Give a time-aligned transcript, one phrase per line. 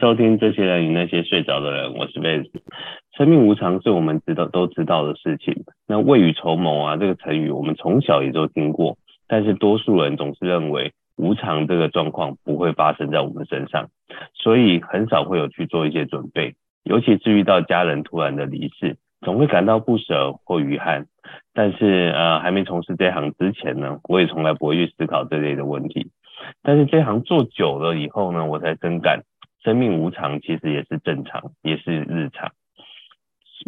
[0.00, 2.48] 收听《这些人与那些睡着的人》，我是 Vance。
[3.14, 5.54] 生命无常是我们知道都知道的事情。
[5.86, 8.96] 那未雨绸缪啊，这个成语我们从小也都听过，
[9.28, 13.90] 但是多数人总是认为无常这个状况不会发生在我们身上，
[14.32, 16.54] 所以很少会有去做一些准备。
[16.82, 21.04] 尤其是遇到家人突然的离世，总会感到不舍或遗憾。
[21.52, 26.08] 但是呃，还没从事这行之前呢，我也从来不会去思考这类的问题。
[26.62, 29.24] 但是这行做久了以后呢，我才深感。
[29.62, 32.52] 生命无常，其实也是正常，也是日常。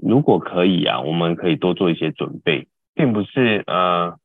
[0.02, 4.16] 如果可以啊，我们可以多做一些准备，并不是呃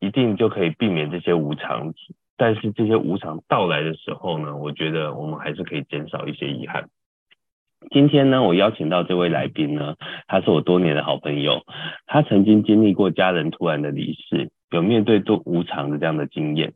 [0.00, 1.92] 一定就可以避免这些无常。
[2.38, 6.88] 但是这些无常到来的时候呢，我觉得我们还是可以减少一些遗憾。
[7.90, 11.64] 今天呢，我邀请到这位来宾呢，他是我多年的好朋友，
[12.06, 16.72] 他曾经经历过家人突然的离世，有面对多无常的这样的经验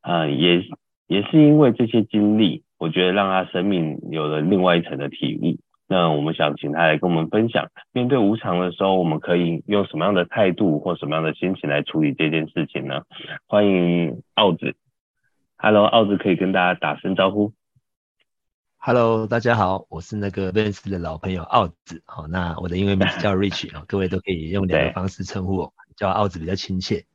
[0.00, 0.64] 啊、也
[1.08, 2.62] 也是因为这些经历。
[2.78, 5.58] 我觉得让他生命有了另外一层的体悟。
[5.88, 13.02] 那我们想请他来跟我们分享，面对无常的时候，我们可以用什么样的态度或什么样的心情来处理这件事情呢？
[13.46, 14.74] 欢迎奥子
[15.56, 17.52] ，Hello，奥子可以跟大家打声招呼。
[18.78, 22.02] Hello，大家好，我是那个 Vance 的老朋友奥子。
[22.04, 27.04] 好，那我的英文名字叫 Rich 啊，各位都可以用两个方式称呼我，叫奥子比较亲切。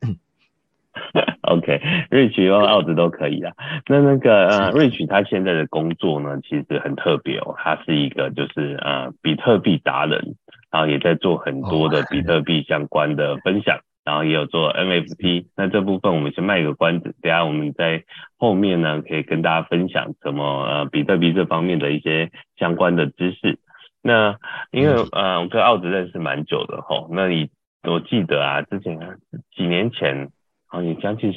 [1.52, 3.52] OK，Rich 用奥子都可以啊。
[3.86, 7.54] 那那个呃，Rich 他现在的工作呢，其实很特别哦。
[7.58, 10.36] 他是一个就是呃比特币达人，
[10.70, 15.46] 然后也在做很多的比特币相关的分享，然后也有做 NFT。
[15.56, 18.04] 那这部分我们先卖个关子，等下我们在
[18.38, 23.58] 后面呢可以跟大家分享什么呃比特币这方面的一些相关的知识。
[24.02, 24.36] 那
[24.70, 27.50] 因为呃我跟奥子认识蛮久的吼，那你
[27.82, 28.98] 我记得啊，之前
[29.54, 30.30] 几年前。
[30.72, 31.30] 好，你将近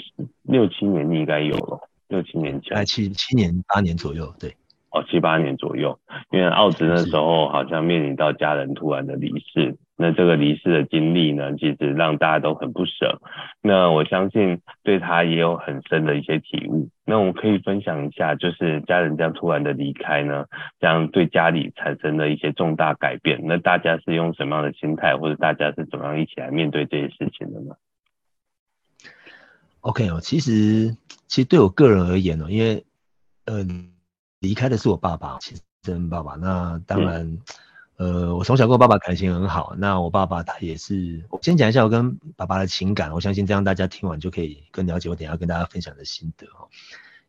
[0.43, 4.49] 六七年，你应该有了六七年前，哎七七年八年左右，对，
[4.91, 5.99] 哦，七八年左右，
[6.31, 13.19] 因为奥子那时候好像面临到家人突然的离世，那这个离世的经历呢，其实让大家都很不舍。
[13.61, 16.87] 那我相信对他也有很深的一些体悟。
[17.05, 20.45] 那我们可以分享一下，就是家人这样突然的离开呢，
[20.79, 23.41] 这样对家里产生了一些重大改变。
[23.43, 27.75] 那大家是用什么样的心态，或者大家是怎么样一起来面对这些事情的呢
[29.85, 30.97] ？OK 哦，其实
[31.27, 32.83] 其实对我个人而言哦，因为
[33.45, 33.63] 呃
[34.39, 36.33] 离开的是我爸爸，亲生爸爸。
[36.33, 37.37] 那当然，
[37.97, 39.75] 呃，我从小跟我爸爸感情很好。
[39.77, 46.67] 那我爸爸他也是，我先讲一下我跟爸爸的情感，我相信这样大家听完就可以更了解我等一下跟大家分享的心得哦。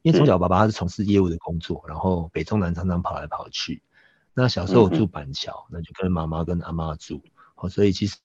[0.00, 3.82] 因为从小爸爸他是从事业务的工作，然后北中南常常跑来跑去。
[4.32, 7.22] 那小时候我住板桥，那就跟妈妈跟阿妈住，
[7.56, 8.16] 哦，所以其实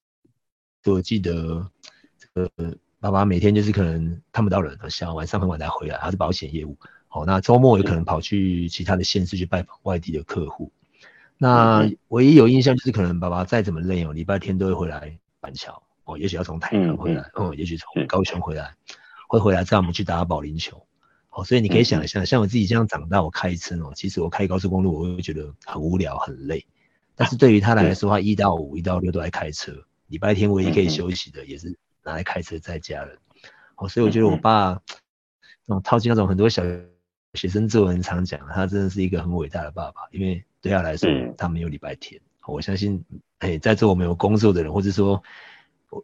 [0.85, 1.69] 我记得
[2.17, 2.77] 这个。
[3.01, 6.77] 爸爸每天就是可能看不到人，想晚上很晚才回来，他是保险业务。
[7.07, 10.71] 好，那周末有可能跑去其他的县市去拜访外地的客户。
[11.39, 18.75] 那唯一有印象就是可能爸爸再怎么累哦，礼拜天都会回来板桥哦，也许要从台南回来，哦，也许从高雄回来，
[19.27, 20.85] 会回来带我们去打保龄球。
[21.31, 26.67] 哦，所以你可以想一下，像我自己这样长大，我开车哦，其实我开高速公路我会觉得很无聊很累，
[27.15, 29.73] 但是对于他来说，他一到五、一到六都在开车，
[30.05, 31.75] 礼拜天唯一可以休息的也是。
[32.03, 33.17] 拿来开车载家人，
[33.75, 34.81] 哦，所以我觉得我爸
[35.65, 36.63] 那种套进那种很多小
[37.35, 42.19] 学生作文常讲，他真的是一个很伟大的爸爸，因为对他来说，他没有礼拜天。
[42.47, 43.03] 我相信，
[43.39, 45.21] 哎，在座我们有工作的人，或者说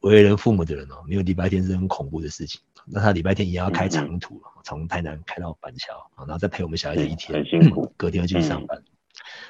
[0.02, 2.62] 为人父母的人哦，没有礼拜天是很恐怖的事情。
[2.86, 8.82] 那他礼拜天也要开长途，从台南开到板桥，然后再陪我们小孩子一天，很辛苦，隔天要继续上班，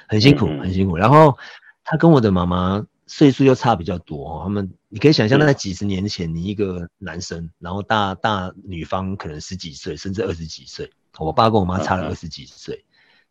[0.08, 0.96] 很辛苦，很辛苦。
[0.96, 1.36] 然后
[1.84, 2.84] 他跟我的妈妈。
[3.08, 10.90] 岁数又差比较多哦，他们你可以想象，在几十年前，你一个男生，然后大大女方可能十几岁，甚至二十几岁。
[11.18, 12.84] 我爸跟我妈差了二十几岁，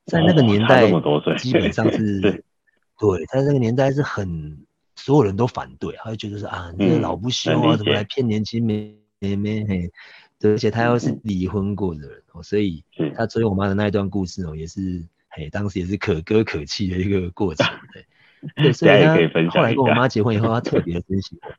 [0.05, 0.91] 在那个年代，
[1.37, 4.57] 基本上是，对，在那个年代是很
[4.95, 9.63] 所有人都反对，他就觉得是啊，你这老不休啊，怎么来骗年轻妹妹？
[9.65, 9.91] 嘿，
[10.39, 12.83] 对，而且他又是离婚过的人哦，所以
[13.15, 18.03] 他追我妈的那一段故事哦，也是嘿，当时也是可歌可泣的一个过程， 对。
[18.55, 19.13] 对，所以他
[19.49, 21.55] 后来跟我妈结婚以后，她特别珍惜我妈。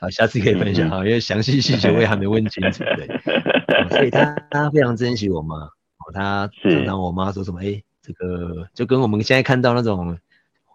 [0.00, 2.84] 好，下次可以分享哈，因为详细细节我也还没问清楚。
[2.84, 3.08] 对，
[3.90, 5.56] 所以他他非常珍惜我妈。
[5.56, 10.16] 哦，他常常我妈说什么，哎，这个就跟我们现在看到那种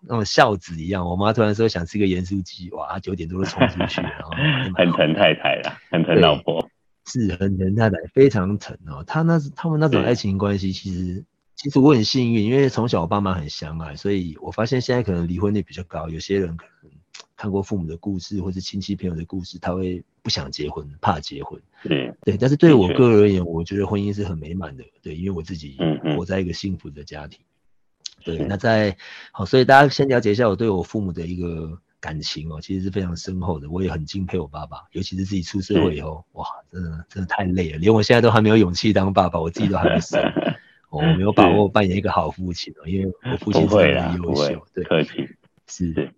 [0.02, 1.06] 那种孝子一样。
[1.08, 4.32] 我妈突然说想吃个盐酥鸡，哇，九点多就冲出去，然后
[4.76, 6.68] 很疼太太啦，很疼老婆，
[7.06, 9.04] 是很疼太太，非常疼哦。
[9.08, 11.24] 他那他们那种爱情关系，其实。
[11.64, 16.10] 其实我很幸运，因为从小我爸妈很相爱，所以我发现现在可能离婚率比较高。
[16.10, 16.92] 有些人可能
[17.38, 21.58] 看过父母的故事或是亲戚朋友的故事，他会不想结婚，怕结婚。
[21.82, 24.84] 对对，但是对我个人而言，我觉得婚姻是很美满的。
[25.02, 25.78] 对，因为我自己
[26.18, 27.40] 活在一个幸福的家庭。
[28.26, 28.98] 对，那在
[29.32, 33.70] 好，所以大家先了解一下我对我父母的一个感情哦，其实是非常深厚的。
[33.70, 40.22] 我也很敬佩我爸爸，尤其是自己出社会以后，哇，真的真的太累了，连我现在都还没有勇气当爸爸，我自己都还没生，
[40.94, 45.28] 我没有把握扮演一个好父亲哦，因为我父亲是很优秀，对，客气，
[45.68, 46.14] 是，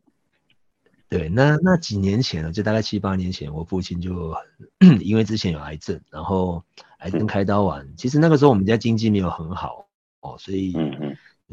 [1.10, 4.36] 对，那那几年前呢，就大概七八年前，我父亲就
[5.02, 6.64] 因为之前有癌症，然后
[7.00, 9.88] 癌症开刀完，其实那个时候我们家经济没有很好
[10.22, 10.76] 哦，所以。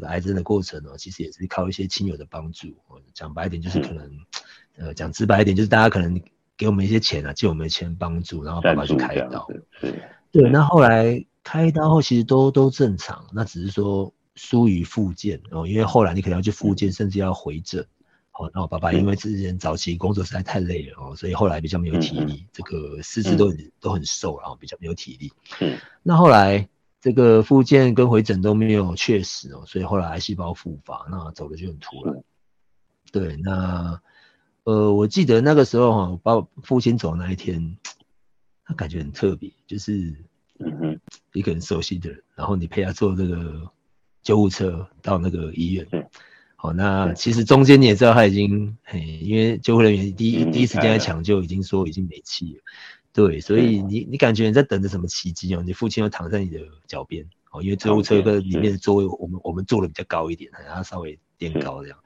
[0.01, 2.75] 癌症的过程呢，其实也是靠一些亲友的帮助。
[3.13, 4.09] 讲白一点，就是可能，
[4.75, 6.19] 呃，讲直白一点，就是大家可能
[6.57, 9.47] 给我们一些钱啊，借我们的钱帮助，然后爸爸去开刀。
[10.31, 17.85] 对，那后来开刀后其实都都正常，那只是说疏于复健哦，因为后来你可能要去复健，甚至要回诊。
[18.31, 25.31] 好，那我爸爸因为之前早期工作实在太累了哦，所以后来比较没有体力，这个四肢都很都很瘦，然后比较没有体力。
[25.59, 26.67] 嗯，那后来。
[27.03, 32.23] 这个复健跟回诊都没有确实哦，所以后来癌细胞复发，那走的就很突然。
[33.11, 34.01] 对，那
[34.63, 37.77] 呃，我记得那个时候哈，把我父亲走那一天，
[38.63, 40.15] 他感觉很特别，就是
[41.33, 43.71] 一个很熟悉的人，然后你陪他坐这个
[44.21, 45.87] 救护车到那个医院。
[46.55, 52.61] 好，那其实中间你也知道他已经，嘿，因为救护人员第一第一时间来抢救，已经说已经没气了。
[53.11, 55.61] 对，所以你你感觉你在等着什么奇迹哦？
[55.61, 61.97] 你父亲又躺在你的脚边哦，因为救护车跟里面的座位，我们我们坐的比较高一点，然后稍微垫高这样。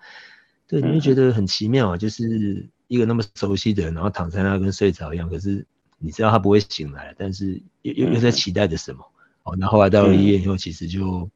[0.68, 5.66] 对，你会觉得很奇妙啊，就是一个那么熟悉的人，然后躺在那跟睡着一样，可是
[5.98, 9.06] 你知道他不会醒来，但是又又又在期待着什么。
[9.44, 9.56] 哦？
[9.58, 11.30] 那后来到了医院以后，其实就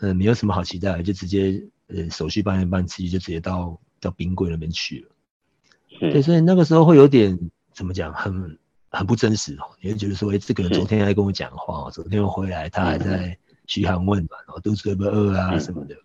[0.00, 6.10] 嗯没有什么好期待，就直接呃手续办一办，其实就直接到到冰柜那边去了。
[6.10, 7.38] 对，所以那个时候会有点
[7.72, 8.58] 怎么讲很。
[8.96, 13.36] 很不真实哦，你会觉得说，哎，这个人昨天还跟我讲话，昨天又回来，他还在
[13.66, 15.96] 嘘寒问暖，哦，肚子会不会饿啊什么的，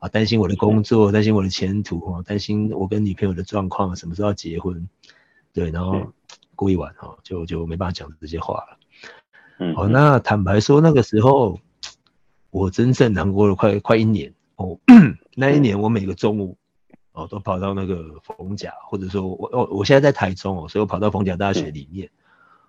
[0.00, 4.88] 啊，担心我的工作，担心我的前途，哦，担心我跟女朋友的状况，什么时候要结婚，
[5.52, 6.12] 对，然后
[6.54, 8.78] 过一晚，哈，就就没办法讲这些话了。
[9.58, 11.60] 嗯，好，那坦白说，那个时候
[12.50, 14.78] 我真正难过了快快一年哦，
[15.36, 16.56] 那一年我每个中午。
[17.14, 22.10] 哦，都跑到那个逢甲，或者说我我我现在在台中哦，所以我跑到逢甲大学里面。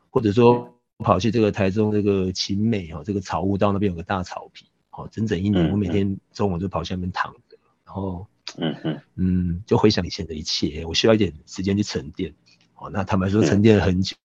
[0.10, 8.28] 或者说跑去这个台中这个勤美哦，这个草悟道那边有个大草皮，哦，整整一年，我每天中午就跑去那边躺着，然后
[8.58, 12.36] 嗯嗯嗯，就回想以前的一切，我需要一点时间去沉淀，
[12.84, 14.16] 哦，那坦白说沉淀了很久，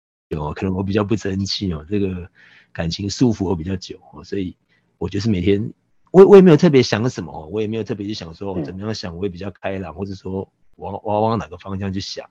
[0.54, 2.28] 可能我比较不争气哦，这个
[2.72, 4.56] 感情束缚我比较久，所以
[4.98, 5.72] 我就是每天
[6.10, 12.28] 我我也没有特别想什么，我也没有特别去想说怎么样想，我也比较开朗，或者说往往往哪个方向去想，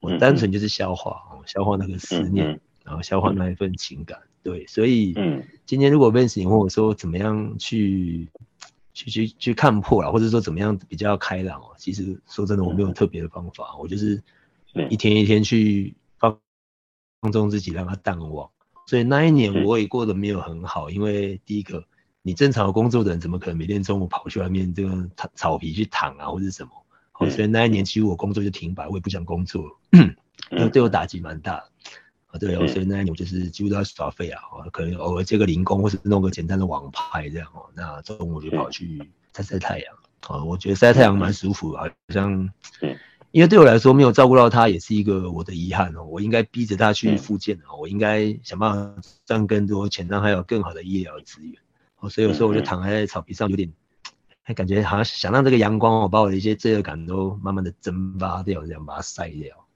[0.00, 2.60] 我单纯就是消化哦，消化那个思念。
[2.84, 8.26] 然后消化那一份情感，嗯、对，所以，嗯，今天如果 Vince 你问我说怎么样去，
[8.94, 14.22] 去去去看破了，或者说怎么样比较开朗哦，其实说真的，我没有特别的方法，嗯、我就是
[14.90, 16.38] 一天一天去放
[17.20, 18.50] 放纵自己，让它淡忘。
[18.86, 21.84] 所以那一年我也过得没有很好，因为第一个，
[22.22, 26.70] 你正常工作的人怎么可能每天中午跑去外面这个草草皮去躺啊，或者什么？
[27.12, 31.64] 好，所以那一年其实我工作就停摆，我也不想工作，因为对我打击蛮大。
[32.30, 37.64] 啊，对哦，所以那一年我就是几乎都要耍废啊，可能偶尔接个零工，或是弄个简单的网拍这样哦。
[37.74, 39.02] 那中午就跑去
[39.34, 39.94] 晒晒太阳，
[40.26, 42.50] 啊，我觉得晒太阳蛮舒服，好像，
[43.30, 46.04] 因为对我来说没有照顾到他，也是一个我的遗憾哦。
[46.04, 51.54] 我应该逼着他去复健哦，我应该想办法赚更多钱，让他有更好的医疗资源。
[51.98, 53.70] 哦，所以有时候我就躺在草皮上，有点，
[54.42, 59.66] 还感觉好像想让这个阳光哦，把我的一些罪恶感都慢慢的蒸发掉，这样把它晒掉。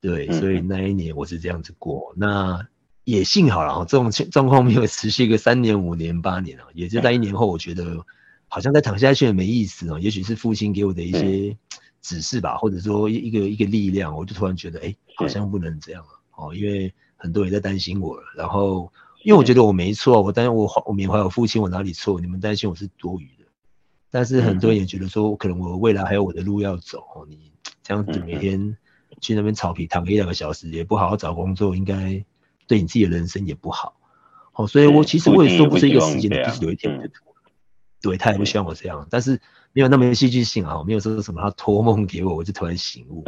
[0.00, 2.66] 对，所以那一年我是这样子过，那
[3.04, 8.04] 也幸好了，这种状况没有持续个三年、五年、八年啊，也就在一年后，我觉得
[8.48, 9.98] 好像再躺下去也没意思哦。
[9.98, 11.56] 也许是父亲给我的一些
[12.06, 18.22] 指示吧，或者说一个一个力量，我就突然觉得，哎，好像不能这样了哦，因为很多人在担心我了。
[18.36, 18.92] 然后，
[19.24, 22.20] 因为我觉得我没错，我担心我我缅怀我父亲，我哪里错？
[22.20, 23.44] 你们担心我是多余的。
[24.10, 27.50] 但是很多人也觉得说，可能我未来还有我的路要走哦，你
[27.82, 28.76] 这样子每天。
[29.18, 32.22] 去那边草皮躺个一两个小时，也不好好找工作，应该
[32.66, 33.96] 对你自己的人生也不好。
[34.52, 37.10] 哦，所以我其实我也说不是一个时间，就是有一天。
[38.00, 39.40] 对，他也不希望我这样，但是
[39.72, 43.24] 没有那么戏剧性啊，没有说什么他托梦给我，我就突然醒悟。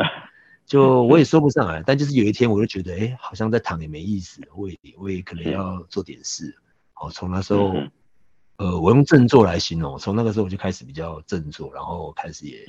[0.67, 6.55] 就我也说不上来，但就是有一天我就觉得，哎，好像在躺也没意思，我也我也可能要做点事。
[6.93, 7.75] 好，从那时候，
[8.57, 12.65] 呃，我用振作来形容，从那个时候我就开始比较振作，然后开始也，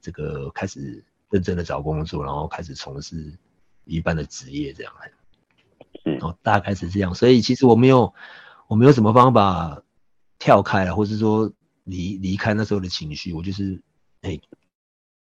[0.00, 1.04] 这个开始。
[1.32, 3.38] 认真的找工作，然后开始从事
[3.84, 4.92] 一般的职业，这样，
[6.02, 7.14] 然后大概是这样。
[7.14, 8.12] 所以其实我没有，
[8.66, 9.80] 我没有什么方法
[10.40, 11.48] 跳开了，或是说
[11.84, 13.80] 离离开那时候的情绪，我就是
[14.22, 14.40] 哎、欸，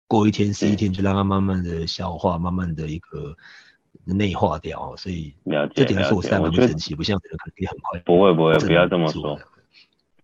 [0.07, 3.35] 过一天是一天，就让它慢慢的消化，慢慢的一个
[4.05, 4.95] 内化掉。
[4.95, 5.35] 所以
[5.75, 7.99] 这点是我三个就神奇，不像别人可以很快。
[7.99, 9.39] 不会不会，不要这么说。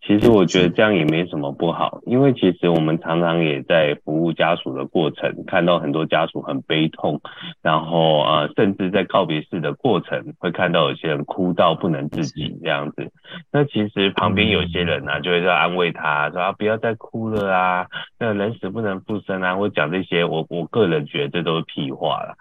[0.06, 7.20] 其实我觉得这样也没什么不好，因为其实我们常常也在服务家属的过程，看到很多家属很悲痛，
[7.64, 13.12] 然后呃，甚至在告别式的过程，会看到有些人哭到不能自己这样子。
[13.52, 17.88] 那其实旁边有些人呢、啊，就会在安慰他说啊，不要再哭了啊，
[18.20, 22.36] 那人死不能复生啊，我讲这些，我我个人觉得这都是屁话了。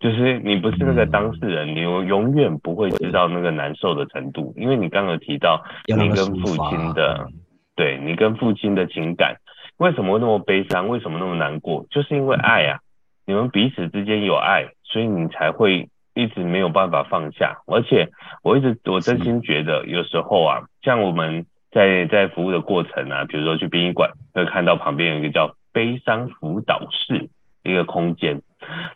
[0.00, 7.28] 就是你不是那个当事人，嗯、你永远不会知道那个难受的程度，因为你刚刚有提到你跟父亲的，
[7.74, 9.36] 对你跟父亲的情感，
[9.78, 10.88] 为什么会那么悲伤？
[10.88, 11.84] 为什么那么难过？
[11.90, 12.78] 就是因为爱啊，
[13.26, 17.58] 你们彼此之间有爱，所以你才会一直没有办法放下。
[17.66, 18.08] 而且
[18.44, 27.28] 我一直我真心觉得，有时候啊，像我们在在服务的过程啊，比如说去殡仪馆，会看到旁边有一个叫悲伤辅导室
[27.64, 28.40] 一个空间。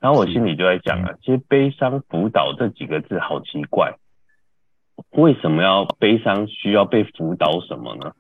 [0.01, 3.95] 然后我心里就在想啊，其实悲伤辅导这几个字好奇怪，
[5.11, 8.13] 为什么要悲伤需要被辅导什么呢？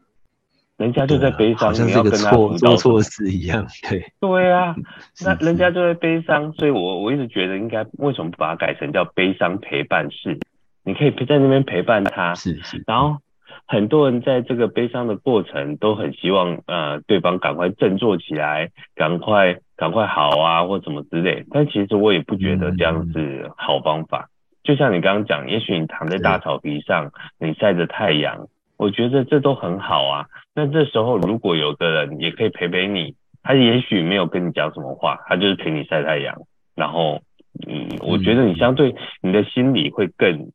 [0.77, 4.75] 人家就在悲伤，你要跟他辅导做错事一样，对对啊，
[5.25, 10.39] 那人家就在悲伤，所以我我一直觉得应该为什么不把它改成叫悲伤陪伴室？
[10.85, 13.19] 你可以在那边陪伴他，是是，然后。
[13.67, 21.45] 很多人在这个悲伤的过程都很希望，呃，对方赶快振作起来，赶快赶快好啊，或什么之类。
[21.51, 24.29] 但其实我也不觉得这样是好方法。
[24.29, 24.31] 嗯、
[24.65, 30.27] 就像你刚刚讲，也许你躺在大草皮上，你晒着太阳，我觉得这都很好啊。
[30.55, 36.37] 那这时候如果有个人也可以陪陪你，他也许没有跟你讲什么话，他就是陪你晒太阳，
[36.75, 37.23] 然后，
[37.67, 40.51] 嗯，我觉得你相对你的心理会更，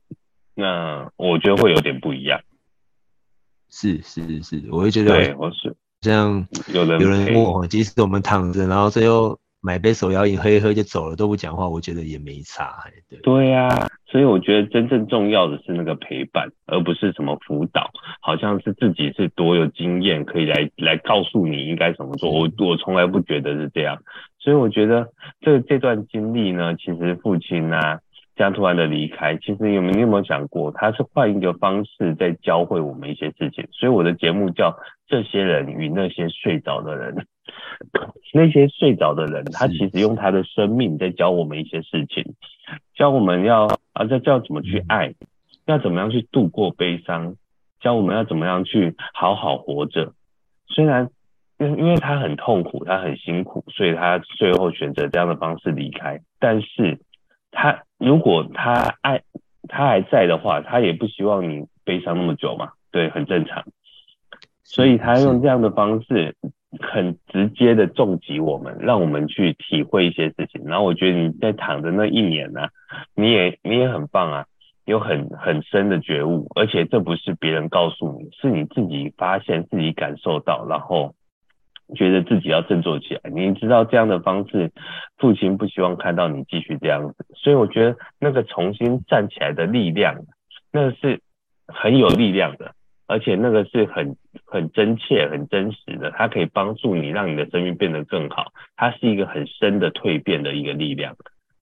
[0.53, 2.39] 那我觉得会有点不一样。
[3.69, 13.19] 是是是，我会觉得，对，我是像有人有人问我，即使我们躺着，然后最后买杯手摇饮喝一喝就走了，都不讲话，我觉得也没差，对。
[13.19, 17.89] 对呀、啊，所以我觉得真正重要的是那个陪伴，而不是什么辅导，
[18.21, 22.31] 好像是自己是多有经验，可以来来告诉你应该怎么做。
[22.31, 23.97] 我我从来不觉得是这样，
[24.39, 25.09] 所以我觉得
[25.41, 27.99] 这这段经历呢，其实父亲啊。
[28.37, 33.67] 这样突然的离开，其实有没有你有没有想过，他是换一个方式在教会我们一些事情。
[33.71, 34.69] 所以我的节目叫
[35.07, 37.15] 《这些人与那些睡着的人》，
[38.35, 42.23] 那些睡着的人，他其实用他的生命在教我们一些事情，
[42.93, 45.15] 教我们要啊，在教怎么去爱，
[45.65, 47.33] 要怎么样去度过悲伤，
[47.81, 50.13] 教我们要怎么样去好好活着。
[50.67, 51.09] 虽然
[51.57, 56.99] 因因为他很痛苦，他很辛苦，所以他最后选择这样的方式离开，但是。
[57.59, 59.23] 他如果他爱
[59.67, 63.63] 他还在的话，他也不希望你悲伤那么久嘛，对，很正常。
[64.63, 66.35] 所以他用这样的方式，
[66.79, 70.63] 很直接的重击我们，让我们去体会一些事情。
[70.65, 72.69] 然后我觉得你在躺着那一年呢、啊，
[73.15, 74.45] 你也你也很棒啊，
[74.85, 81.15] 有很很深的觉悟，而且这不是别人告诉你，是你自己发现、自己感受到，然后。
[81.95, 84.71] 觉得自己要振作起来，你知道这样的方式，
[85.17, 90.15] 父亲不希望看到你继续这样子，所以我觉得那个重新站起来的力量，
[90.71, 91.21] 那个是
[91.67, 92.73] 很有力量的，
[93.07, 101.15] 而且那个是很很真切、很真实的，它可以帮助你让你的生命变得更好，它是一个很深的蜕变的一个力量，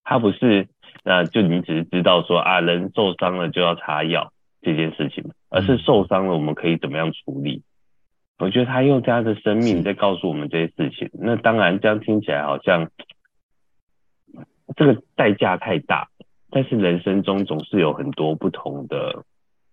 [0.04, 0.68] 它不是
[1.04, 4.32] 呃就你只是知道说啊人受伤了就要擦药
[4.64, 7.62] 这件事情，而是受伤了我们可以怎么样处理。
[8.38, 11.10] 我觉得他用他的生命在告诉我们这些事情。
[11.14, 12.92] 那当然，这样听起来好像
[14.76, 16.10] 这个代价太大，
[16.50, 19.24] 但是人生中总是有很多不同的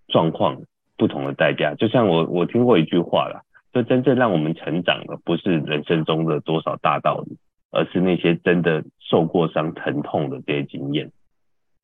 [0.07, 0.63] 状况、
[0.97, 1.75] 不同的代价。
[1.75, 3.43] 就像我我听过一句话啦，
[3.73, 7.37] 就真正让我们成长的，不是人生中的多少大道理，
[7.73, 11.11] 而是那些真的受过伤、疼痛的这些经验、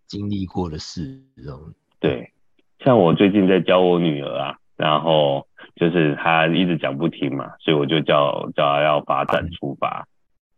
[0.07, 1.21] 经历过的事。
[1.99, 2.31] 对，
[2.79, 5.48] 像我最近在教我女儿啊，然后。
[5.79, 10.07] 就是他一直讲不听嘛，所以我就叫叫他要罚站处罚，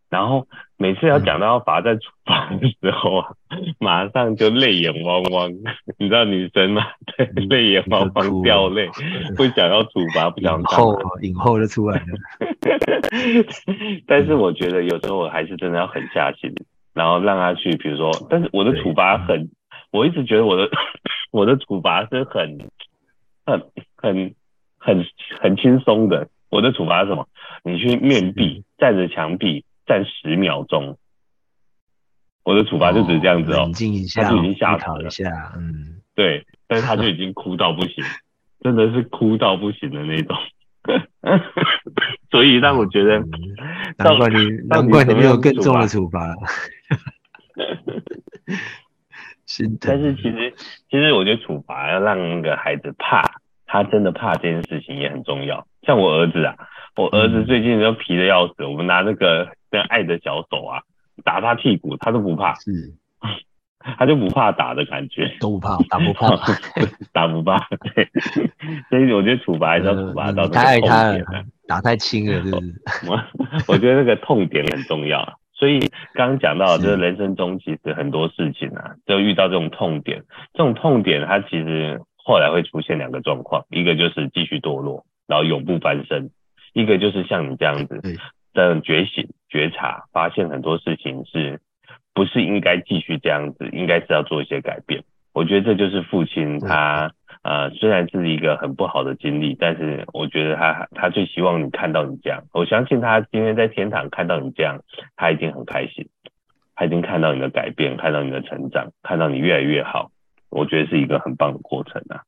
[0.09, 0.47] 然后
[0.79, 3.29] 每次要讲到要罚站处罚的时候啊，
[3.79, 5.53] 马上就泪眼汪汪，
[5.99, 6.83] 你知道女生吗？
[7.17, 8.89] 对，泪眼汪汪掉泪，
[9.37, 12.07] 不想要处罚，不想后影后就出来了。
[14.09, 16.51] 但是我觉得有时候我还是真的要狠下心，
[16.95, 19.51] 然后让他去，比如说，但是我的处罚很，
[19.93, 20.69] 我一直觉得我的
[21.31, 22.59] 我的处罚是很
[23.45, 23.61] 很
[23.97, 24.17] 很。
[24.17, 24.35] 很
[24.81, 25.05] 很
[25.41, 27.29] 很轻松的，我的处罚是什么？
[27.63, 30.97] 你去面壁站着墙壁站十秒钟，
[32.43, 33.59] 我的处罚就只是这样子哦。
[33.59, 35.07] 冷静一下，他就已经吓跑了。
[35.07, 38.03] 一下，嗯，对，但是他就已经哭到不行，
[38.63, 40.37] 真的是哭到不行的那种。
[42.31, 43.19] 所以让我觉得，
[43.99, 46.35] 难怪你难怪你没有更重的处罚。
[49.81, 50.55] 但是其实
[50.89, 53.21] 其实我觉得处罚要让那个孩子怕，
[53.71, 55.65] 他真的怕这件事情也很重要。
[55.83, 56.57] 像我儿子啊，
[56.97, 60.83] 我儿子最近都皮的要死，嗯、我们拿那个那爱的小手啊
[61.23, 62.55] 打他屁股，他都不怕。
[62.55, 62.71] 是。
[63.97, 66.29] 他就不怕打的感觉，都不怕，打不怕，
[67.15, 67.57] 打不怕。
[67.95, 68.07] 对，
[68.91, 71.19] 所以我觉得处罚还是要处罚到太爱他了，
[71.67, 72.75] 打太轻了，是不是？
[73.09, 73.19] 我
[73.73, 75.39] 我觉得那个痛点很重要。
[75.55, 75.81] 所以
[76.13, 80.23] 刚刚讲到，就是人生中其实很多事情啊，就遇到这种痛点。
[80.53, 86.29] 这种痛点，它其实后来会出现两个状况，一个就是继续堕落，然后永不翻身；
[86.73, 88.01] 一个就是像你这样子，
[88.55, 91.61] 这样觉醒、觉察，发现很多事情是。
[92.13, 95.05] 不是应该继续这样子，应该是要做一些改变。
[95.33, 102.43] 我觉得这就是父亲他呃，虽然是一个很不好的经历，但是我觉得他他最希望你看到你这样。
[102.53, 104.81] 我相信他今天在天堂看到你这样，
[105.17, 106.09] 他一定很开心。
[106.75, 110.11] 他已经看到你的改变，看到你的成长，看到你越来越好。
[110.51, 112.23] 我觉得是一个很棒的过程啊。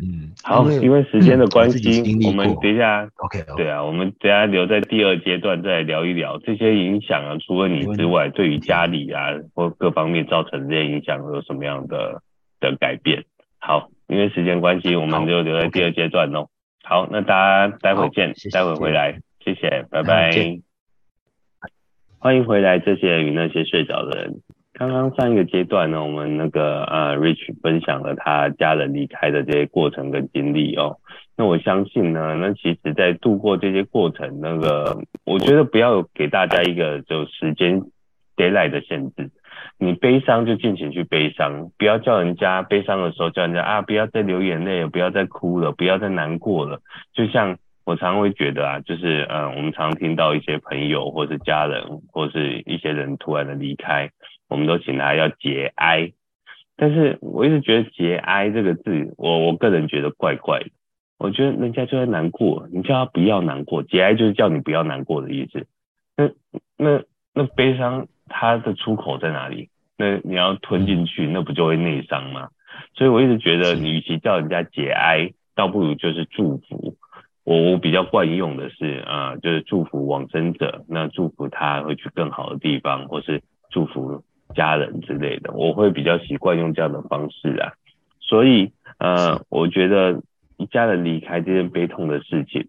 [0.00, 3.56] 嗯，好，因为时间的关系，嗯、我，我们等一下，OK，, okay.
[3.56, 12.22] 对啊，我们等一下留在第二阶段再聊一聊这些影响啊，除了你之外，对于家里啊或各方面造成这些影响有什么样的
[12.60, 13.24] 的改变？
[13.58, 16.48] 好，因为时间关系，我们就留在第二阶段喽。
[16.84, 20.30] 好，好，那大家待会见，谢谢待会回来，谢谢，拜拜，
[22.20, 24.42] 欢迎回来，这些人与那些睡着的人。
[24.78, 30.96] 刚刚上一个阶段呢，我们那个呃，Rich 分享了他家人离开的这些过程跟经历哦。
[31.36, 37.82] 那我相信呢，那其实在度过这些过程，那个我觉得不要给大家一个就时间
[38.36, 39.28] deadline 的限制。
[39.78, 46.80] 你悲伤就尽情去悲伤，不要叫人家悲伤的时候叫人家啊，不要再流眼泪了，不要再哭了，不要再难过了。
[47.12, 54.08] 就像我常常会觉得啊，就是嗯、我们常常听到一些朋友或是家人或是一些人突然的离开。
[54.48, 56.12] 我们都请他要节哀，
[56.76, 60.70] 但是我一直觉得节哀这个字，我我个人觉得怪怪的。
[61.18, 65.66] 我觉得人家就在难过，你叫他不要难过，节哀就是叫你不要难过的意思。
[66.16, 66.30] 那
[66.76, 67.02] 那
[67.34, 69.68] 那悲伤它的出口在哪里？
[69.96, 72.50] 那你要吞进去，那不就会内伤吗？
[72.94, 76.94] 所以我一直觉得，你与其叫人家节哀，倒不如就是祝福。
[77.42, 84.22] 我我比较惯用的是啊、呃，就是祝福往生者，那祝福他会去更好的地方，或是祝福。
[84.54, 87.72] 家人之类的，我会比较习惯用这样的方式啊，
[88.20, 90.22] 所以呃，我觉得
[90.56, 92.66] 一家人离开这件悲痛的事情，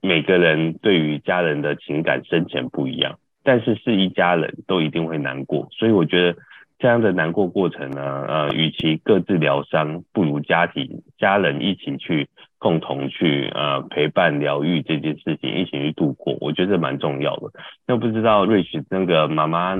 [0.00, 6.38] 每个人对于家人的情感深浅不一样，但是是一家人都一定会难过，所以我觉得
[6.78, 17.50] 这样的难过过程呢，呃，与其各自疗伤，不如家庭家人一起去共同去呃陪伴疗愈这件事情，一起去度过，我觉得蛮重要的。
[17.86, 19.76] 那不知道 Rich 那个妈妈。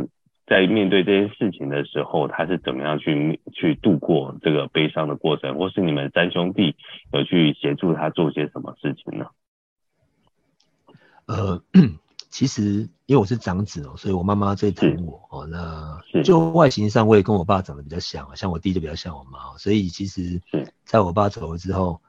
[0.50, 6.74] 在面对这些事情的时候，他是怎么样去去度过这个悲伤的过程，或是你们三兄弟
[7.12, 9.26] 有去协助他做些什么事情呢？
[11.26, 11.62] 呃，
[12.30, 15.46] 其实因为我是长子哦，所以我妈妈最疼我哦。
[15.46, 20.42] 那就外形上，我也跟我爸长得比较像，像我弟就比较像我妈，所以其实
[20.84, 22.00] 在我爸走了之后，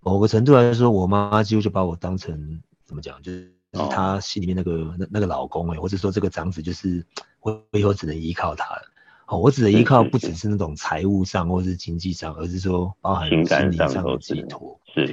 [0.00, 3.52] 某个程度来说，我妈几乎就把我当成怎么讲，就是
[3.90, 7.04] 他心里面那个那那个老公哎，或者说这个长子就是。
[7.44, 8.80] 我以后只能依靠他了。
[9.26, 14.80] 哦，我只能依靠不只是那种财务上或是经济上，而是说包含心理上的寄托。
[14.94, 15.06] 是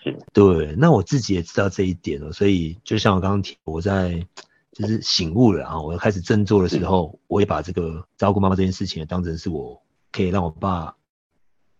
[0.00, 0.72] 是，对。
[0.78, 4.24] 那我自己也知道这一点了，所以就像我刚刚提，我在
[4.70, 10.94] 就是醒悟了啊，我开始振作的时候，我也把这个照顾妈妈这件事情当成是我可以让我爸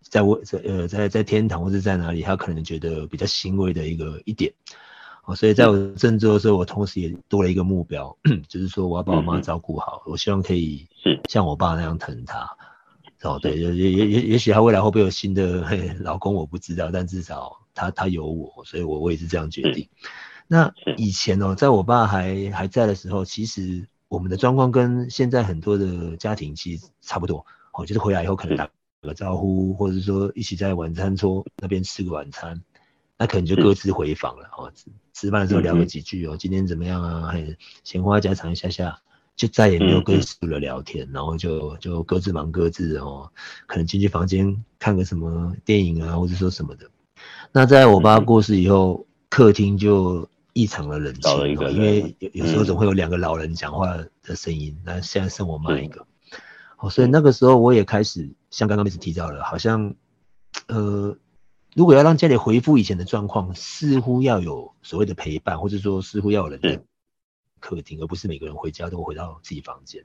[0.03, 4.53] 在我在呃在在天堂或者在哪里，他可能觉得比较欣慰的一个一点。
[5.27, 8.15] 哦，所以在我振作的时候，我同时也多了一个目标，
[8.49, 10.87] 就是说我要把我妈照顾好，我希望可以
[11.29, 12.49] 像我爸那样疼她。
[13.23, 15.65] 哦，对，也也也也许她未来会不会有新的
[16.01, 19.89] 老公，我不知道，但至少她她有我，所以我我也是这样决定。
[20.47, 27.47] 那以前哦，在我爸还还在的时候，其实我们的状况跟现在很多的家庭其实差不多。
[27.73, 28.69] 哦，就是回来以后可能打
[29.01, 32.61] 个招呼，或者说一起在晚餐桌那边吃个晚餐。
[33.17, 37.29] 那可能就各自回房了哦，吃吃饭的时候聊个几句哦，今天怎么样啊？
[37.29, 38.99] 还闲话家常一下下，
[39.37, 43.31] 就再也没有跟熟了聊天，然后就就各自忙各自哦，
[43.67, 46.91] 可能进去房间看个什么电影啊，或者说什么的。
[47.53, 56.05] 那在我爸过世以后，客厅就异常的冷清，因为有有时候总会有两个老人讲话的声音，那现在剩我妈一个，
[56.79, 59.95] 哦，所以那个时候我也开始像刚刚一直提到了，好像
[60.67, 61.17] 呃。
[61.75, 66.81] 如果要让家里恢复以前的状况，似乎要有所谓的陪伴，或者说似乎要有人在
[67.61, 70.05] 客厅，而不是每个人回家都回到自己房间。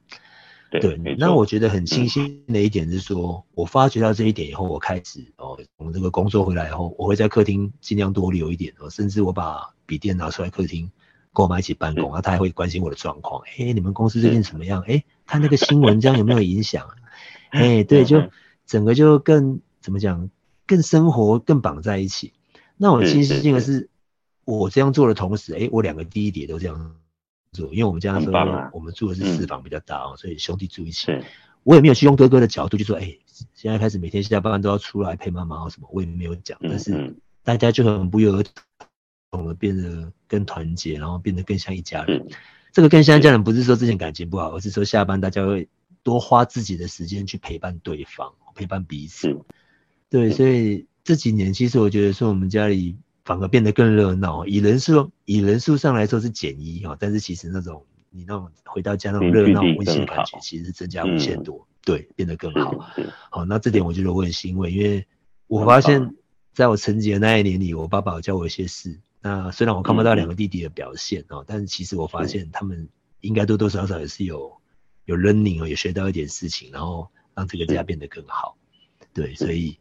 [0.71, 10.91] 对，那我觉得很庆幸的一点是说，嗯、我发觉到这一点以后，我开始哦，我们这个工作回来以后，我会在客厅尽量多留一点哦，甚至我把笔电拿出来客厅
[11.33, 14.81] 跟我妈一起办公，啊，她还会关心我的状况，哎、欸，你们公司最近怎么样？
[14.83, 16.87] 哎、欸，看那个新闻这样有没有影响？
[17.49, 18.29] 哎、欸，对，就
[18.67, 20.29] 整个就更怎么讲，
[20.69, 22.31] 更生活更绑在一起。
[22.77, 23.89] 那我庆幸的是，
[24.45, 26.95] 我这样做的同时，哎、欸，我两个弟弟也都这样
[27.51, 27.73] 做。
[27.73, 28.33] 因为我们家那时候
[28.71, 31.11] 我们住的是四房比较大哦，所以兄弟住一起。
[31.63, 33.17] 我也没有去用哥哥的角度就说，哎，
[33.55, 36.57] 现在开始每天下班都要出来陪妈妈或什么，我也没有讲。
[36.61, 38.43] 但是大家就很不约而
[39.31, 42.27] 同的变得更团结，然后变得更像一家人。
[42.71, 45.67] 这个更像一家人不是说之前感情不好，而是说下班大家会
[46.03, 49.35] 多花自己的时间去陪伴对方，陪伴彼此。
[50.09, 52.97] 对，所以这几年其实我觉得说我们家里。
[53.25, 62.73] 反而变得更热闹，以人数以人数上来说是减一哈，但是其实那种你那种回到家那种热闹温馨的感觉，其实是增加无限多，嗯、对，变得更好。
[63.29, 65.05] 好，那这点我觉得我很欣慰，因为
[65.45, 66.15] 我发现
[66.53, 68.99] 在我成绩的那一年里，我爸爸有教我一些事。
[69.21, 72.89] 那虽然我看不到两个弟弟的表现哦，但是其实我发现他们
[73.21, 74.53] 应该多多少少也是有
[75.05, 78.57] 有 learning 哦，也学到一点事情，然后让这个家变得更好。
[79.13, 79.77] 对，所以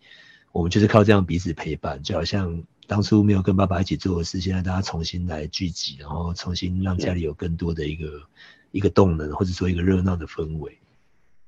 [0.52, 2.62] 我们就是靠这样彼此陪伴，就好像。
[2.88, 8.22] 当初没有跟爸爸一起做的事，现在大家重新来聚集，然后重新让家里有更多的一个
[8.70, 10.78] 一个动能，或者说一个热闹的氛围。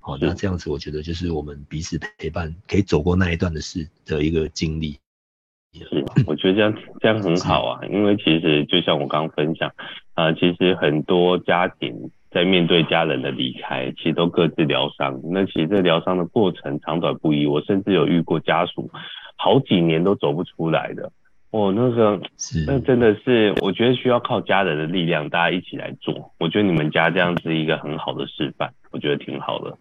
[0.01, 4.99] 好，那这样子我觉得就是我们彼此陪伴，可以走过那一段的事的一个经历。
[5.73, 9.67] 是，我觉得这样这样很好啊，因为其实就像我刚刚分享，
[10.13, 15.21] 啊、呃，其实很多家庭在面对家人的离开，其实都各自疗伤。
[15.25, 18.91] 那其实这疗伤的过程长短不一，我甚至有遇过家属
[19.37, 21.11] 好几年都走不出来的。
[21.51, 26.33] 哦，那个是，那真的是，我觉得需要靠家人的力量，大家一起来做。
[26.39, 29.77] 我觉得你们家这样是一个很好的示范，我觉得挺好的。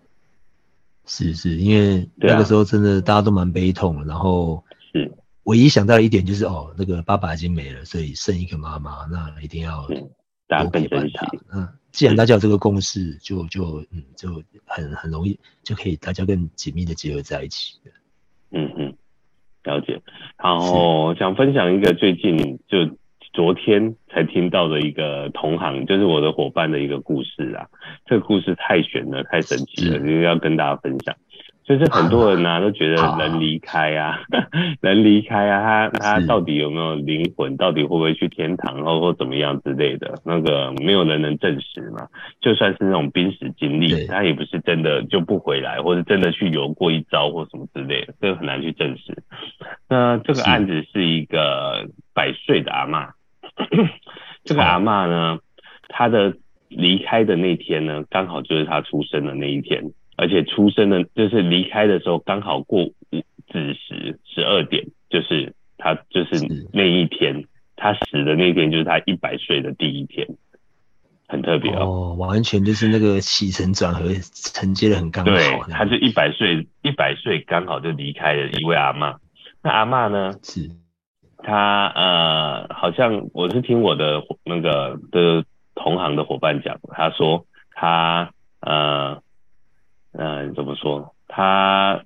[1.05, 5.12] 是是，因为那个时候真的大家都蛮悲痛，然后是
[5.43, 9.88] 唯一想到的一点就是哦，那个爸爸已经没了，所以剩一个妈妈，那一定要
[10.47, 11.27] 大家陪伴他。
[11.53, 17.80] 嗯，既然大家有这个共识，就就嗯就很很容易就可以大家更紧密的结合在一起。
[18.52, 18.95] 嗯嗯。
[19.65, 20.02] 了解，
[20.41, 22.78] 然后想分享一个最近就
[23.34, 27.67] 昨天才听到的一个同行，就是我的伙伴的一个故事啊。
[28.06, 31.13] 这个故事太玄了，太神奇了，因为要跟大家分享。
[31.69, 34.19] 就是很多人呢、啊、 都觉得人离开啊，
[34.82, 37.55] 人离开啊，他他到底有没有灵魂？
[37.58, 40.19] 到底会不会去天堂，或或怎么样之类的？
[40.25, 42.08] 那个没有人能证实嘛。
[42.41, 49.21] 就算是那种濒死经历，他也不是真的就不回来，或者真的去游过一遭或什么之类的，这个很难去证实。
[49.88, 53.10] 那这个案子是一个百岁的阿嬷，
[54.43, 55.38] 这个阿嬷呢，
[55.88, 56.34] 她的
[56.67, 59.91] 离开的那天呢，刚好就是她出生的那一天。
[60.19, 62.93] 而且出生的，就是离开的时候刚好过午
[63.47, 66.36] 子时十二点，就是他就是
[66.73, 67.45] 那一天，
[67.77, 70.27] 他死的那天就是他一百岁的第一天，
[71.25, 74.12] 很特别哦，哦，完全就是那个起承转合
[74.53, 75.32] 承接的很刚好。
[75.32, 79.15] 对，他是一百岁，一百岁刚好就离开了一位阿嬷。
[79.63, 80.34] 那阿嬷呢？
[80.43, 80.69] 是，
[81.38, 89.21] 他呃，好像我是听我的那个的同行的伙伴讲，他说他呃。
[90.12, 91.13] 嗯，怎么说？
[91.28, 92.04] 他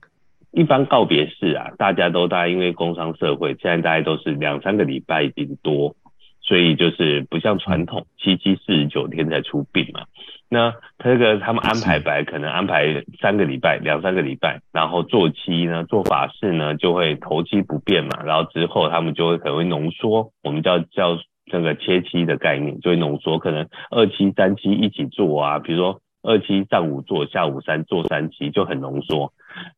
[0.52, 5.96] 一般告别式啊，大家都大概因为工商社会，现在大概都是两三个礼拜顶多，
[6.42, 10.02] 所以就是不像传统七七四十九天才出殡嘛。
[10.50, 26.02] 那他这个他们安排白可能安排三个礼拜，两三个礼拜，然后做七呢，做法事呢就会头七不变嘛，然后之后他们就会可能会浓缩，我们叫叫这个切七的概念，就会浓缩，可能二七三七一起做啊，比如说。
[26.24, 29.32] 二期上午做，下午三做三期就很浓缩。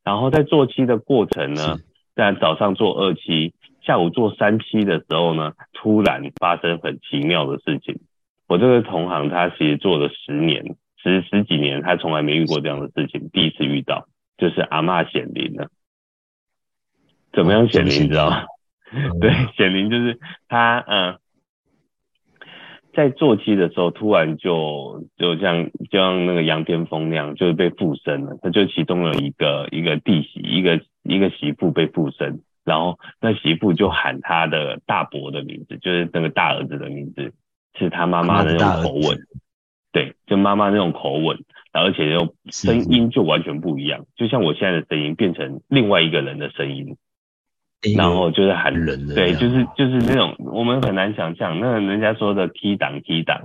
[0.03, 1.77] 然后在做期的过程呢，
[2.15, 7.99] 在早上做二期，下午做三期的时候呢，突然发生很奇妙的事情。
[8.47, 15.67] 我这个同行他其实做了十年，十十几年，他从来没遇过这样的事情，第一次遇到就是阿嬷显灵了。
[17.33, 18.03] 怎么样显灵？
[18.03, 18.45] 你知道吗？
[19.19, 21.19] 对，显灵就是他，嗯。
[22.95, 28.37] 在做七的时候，突然就就像就像那个羊癫疯那样，就是被附身了。
[28.41, 37.33] 他就其中有一个一个弟媳，一个一个媳妇被附身，然后那媳妇就喊他的大伯的名字，就是那个大儿子的名字，
[37.77, 39.17] 是他妈妈的那种口吻，
[39.91, 41.37] 对，就妈妈那种口吻，
[41.73, 46.95] 而且又声音就完全不一样，就像我现在的声音变成另外一个人的声音。
[47.93, 53.43] 然后就是喊人的，对，就是就是那种我们很难想象，那人家说的 key 档 key 档，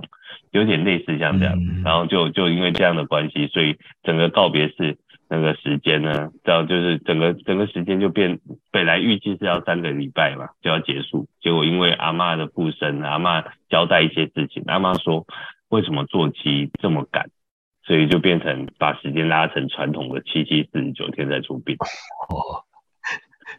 [0.51, 4.97] 有点类似像这样，嗯、然后就就因为这样的关系，所以整个告别式
[5.29, 8.39] 那个时间呢，这样就是整个整个时间就变，
[8.71, 15.25] 本来预计是要三个礼拜嘛，就要结束，结果因为阿嬷的附身，阿嬷交代一些事情，阿嬷说
[15.69, 17.29] 为什么做期这么赶，
[17.85, 21.75] 所以就变成把时间拉成传统的七七四十九天再出殡。
[22.29, 22.63] 哦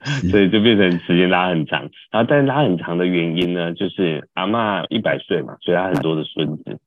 [0.31, 6.79] 所以就变成时间拉很长，然后但是拉很长的原因呢，就是阿嬷一百岁嘛，所以她很多的孙子，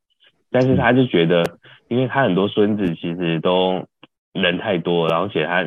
[0.51, 1.43] 但是她就觉得，
[1.87, 3.85] 因为她很多孙子其实都
[4.33, 5.63] 人太多，然后且她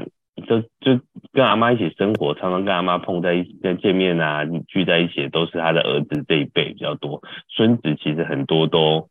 [0.46, 1.01] 就就
[1.33, 9.09] 跟阿妈一起生活，常常跟阿妈碰在一起见面啊，聚在一起都是她的儿子这一辈比较多，孙子其实很多都。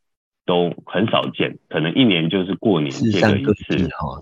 [0.48, 3.76] 都很少见，可能一年就是过年见个一次，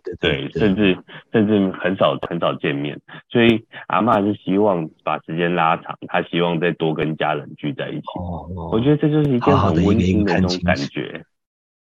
[0.04, 0.98] 对对，对，甚至
[1.32, 8.08] 甚至很少很少见面，所以阿嬷是希望把时间拉长，她希望再多跟家人聚在一起。
[8.18, 11.24] 哦，我觉得这就是一件很温馨的那种感觉。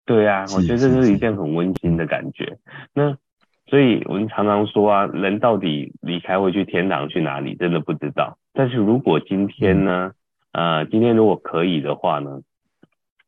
[0.06, 2.58] 对啊，我觉得这是一件很温馨的感觉。
[2.94, 3.16] 那
[3.68, 8.38] 所以我们常常说啊，人到底离开会去天堂去哪里，真的不知道。
[8.54, 10.12] 但是如果今天呢，
[10.52, 12.42] 呃，今天如果可以的话呢，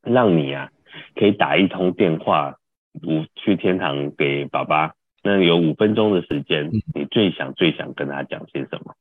[0.04, 0.70] 让你啊。
[1.16, 2.56] 可以打一通电话，
[3.04, 4.94] 五去天堂给爸爸。
[5.24, 8.96] 那有五分钟的时间，你最想最想跟他讲些什么？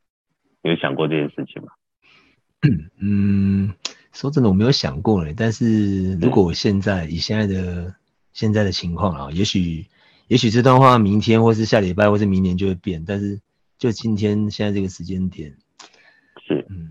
[0.63, 1.69] 你有想过这件事情吗？
[3.01, 3.73] 嗯，
[4.13, 5.35] 说真的，我没有想过嘞。
[5.37, 7.95] 但是如果我现在以现在的
[8.33, 9.87] 现在的情况啊，也许
[10.27, 13.05] 也许这段话明天或是下礼拜或是明年就会变。
[13.07, 13.41] 但是
[13.79, 15.55] 就今天现在这个时间点，
[16.45, 16.91] 是嗯，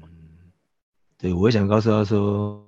[1.17, 2.63] 对，我想告诉他说。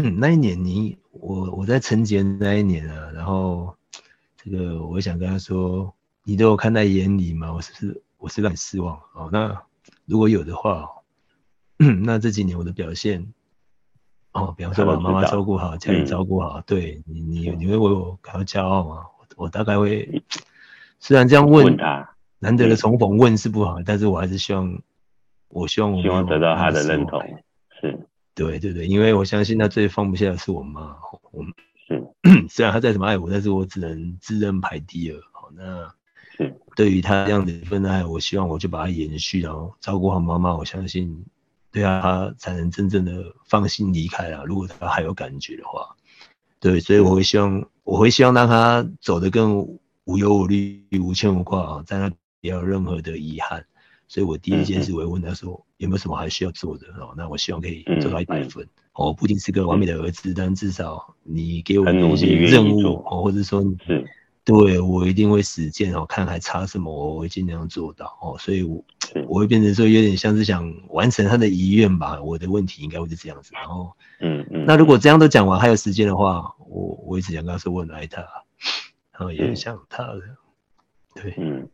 [0.18, 3.76] 那一年你我我在成节那一年啊，然后
[4.36, 7.52] 这个我想跟他说，你都有看在眼里嘛？
[7.52, 9.28] 我是不是我是让你失望哦？
[9.32, 9.62] 那
[10.06, 10.88] 如果有的话，
[12.02, 13.26] 那这几年我的表现
[14.32, 19.04] 哦，比方说把妈妈照顾好，家里照顾好，对你你你会为我感到骄傲吗？
[19.18, 20.22] 我我大概会，
[21.00, 21.76] 虽然这样问，
[22.38, 24.80] 难得的重逢问是不好，但是我还是希望，
[25.48, 27.20] 我希望我希望得到他的认同，
[27.80, 28.06] 是。
[28.34, 30.96] 对对对，因为我相信他最放不下的是我妈。
[31.32, 31.44] 我
[31.86, 32.02] 是
[32.48, 35.20] 虽然他再怎么爱我，但是我只能自认排第二。
[35.32, 35.92] 好，那
[36.74, 40.54] 对于他这样的一份爱，我希望我就把它延续，然后照顾好妈妈。
[40.54, 41.24] 我相信，
[41.70, 44.42] 对啊，他才能真正的放心离开啊。
[44.46, 45.94] 如果他还有感觉的话，
[46.58, 49.58] 对，所以我会希望，我会希望让他走得更
[50.04, 53.66] 无忧无虑、无牵无挂啊，在那不要有任何的遗憾。
[54.08, 57.12] 所以我第一件事我会问他说，嗯、有没有什么还需要做的哦？
[57.16, 58.64] 那我希望可以做到一百分。
[58.92, 64.04] 哦、不仅是个完美的儿子，嗯、但至少你给我的一些任务哦，或者说是
[64.44, 66.06] 对我一定会实践哦。
[66.06, 68.36] 看还差什么，我会尽量做到哦。
[68.38, 68.76] 所以我，
[69.14, 72.22] 我我会变成说有点像是想完成他的遗愿吧。
[72.22, 73.50] 我的问题应该会是这样子。
[73.52, 73.90] 然后，
[74.20, 78.20] 嗯嗯，那如果这样都讲完还有时间的话，我我一直想跟他说我很爱他，
[79.12, 80.20] 然后也很想他的。
[81.16, 81.68] 对，嗯，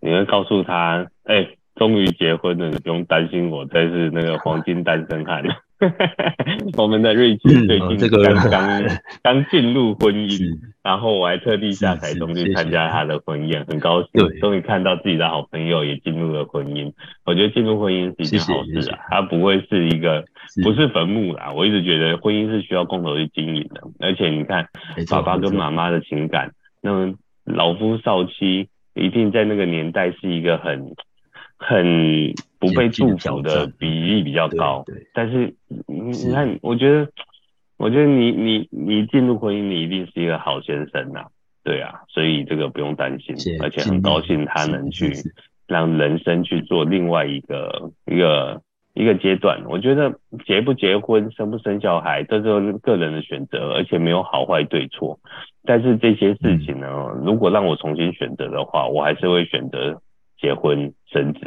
[0.00, 1.58] 你会告诉他，哎、欸。
[1.76, 5.42] 终于结婚了，你不用担心我才是那个黄金单身汉。
[6.78, 8.82] 我们的瑞奇最近刚刚
[9.22, 10.48] 刚进入婚姻，
[10.82, 16.90] 然后我还特地下台中去参加他的婚宴，很高兴，终于看到自己的好朋友也进入了婚姻。
[17.26, 20.24] 我觉得进入婚姻是一件好事啊，它不会是一个
[20.62, 21.52] 不是坟墓啦。
[21.52, 24.66] 我一直觉得婚姻是需要共同去经营的，而且你看
[25.10, 30.94] 爸爸跟妈妈的情感，那么老夫少妻一定在那个年代是一个很。
[31.66, 35.54] 很不被祝福的比例比较高，但是
[35.86, 37.08] 你你看，我觉得，
[37.78, 41.24] 我觉得你你你进入婚姻，你一定是一个好先生呐，
[41.62, 45.14] 对啊，所以这个不用担心，而且很高兴他能去
[45.66, 48.60] 让人生去做另外一个一个
[48.92, 49.62] 一个阶段。
[49.66, 50.12] 我觉得
[50.44, 55.18] 结不结婚、生不生小孩，这是个人的选择，而且没有好坏对错。
[55.64, 56.88] 但是这些事情呢，
[57.24, 59.98] 如果让我重新选择的话，我还是会选择。
[60.44, 61.40] 结婚生子，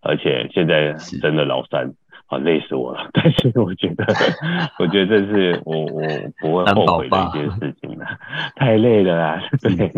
[0.00, 1.92] 而且现在真的老三，
[2.26, 3.10] 啊累死我了。
[3.12, 4.06] 但是我觉得，
[4.78, 6.00] 我觉得这是我我
[6.40, 8.06] 不会后悔的一件事情了。
[8.54, 9.90] 太累了啦，对。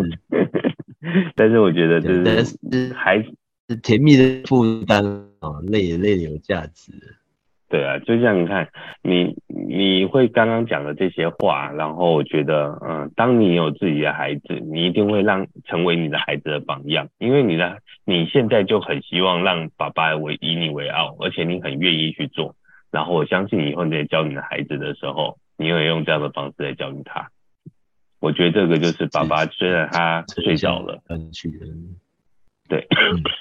[1.36, 5.04] 但是我觉得这是还是甜蜜的负担
[5.40, 6.92] 啊，累也累的有价值。
[7.70, 8.66] 对啊，就像你看，
[9.02, 22.54] 你你会刚刚讲的这些话，然后我觉得，嗯，当你有自己的孩子，你一定会让成为你的孩子的榜样，因为你的你现在就很希望让爸爸为以你为傲，而且你很愿意去做，
[22.90, 27.28] 然后我相信以后你在教你的孩子的时候，你会用这样的方式来教育他。
[28.18, 31.02] 我觉得这个就是爸爸，虽然他睡着了，
[32.66, 32.86] 对，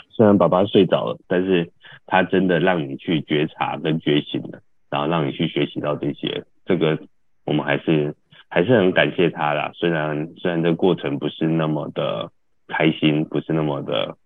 [0.10, 1.72] 虽然爸爸睡着了，但是。
[2.08, 6.98] 他真的让你去觉察跟觉醒了，然后让你去学习到这些，这个
[7.46, 8.15] 我们还是
[8.50, 9.72] 还是很感谢他啦。
[9.76, 12.32] 虽然虽然这个过程不是那么的
[12.67, 14.17] 开心，不是那么的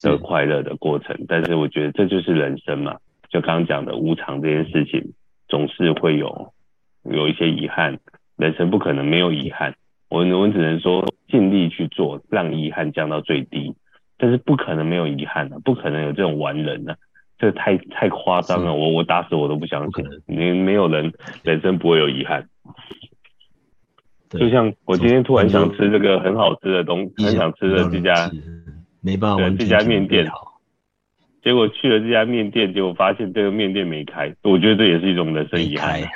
[0.00, 2.98] 的快乐的过程，但是我觉得这就是人生嘛。
[3.30, 5.12] 就刚刚讲的无常这件事情，
[5.48, 6.52] 总是会有
[7.04, 7.98] 有一些遗憾，
[8.36, 9.74] 人生不可能没有遗憾。
[10.08, 13.74] 我我只能说尽力去做，让遗憾降到最低。
[14.18, 16.98] 但是不可能没有遗憾的，不可能有这种完人的，
[17.40, 18.74] 这太太夸张了。
[18.74, 21.10] 我我打死我都不相信，没没有人
[21.42, 22.46] 人生不会有遗憾。
[24.28, 28.30] 就像我今天突然想吃这个很好吃的东西，很想吃的这家，
[29.00, 30.24] 没办法，这家面店，
[31.42, 36.00] 结果去了这家面店，结果发现这个面店没开，我觉得这也是一种人生遗憾。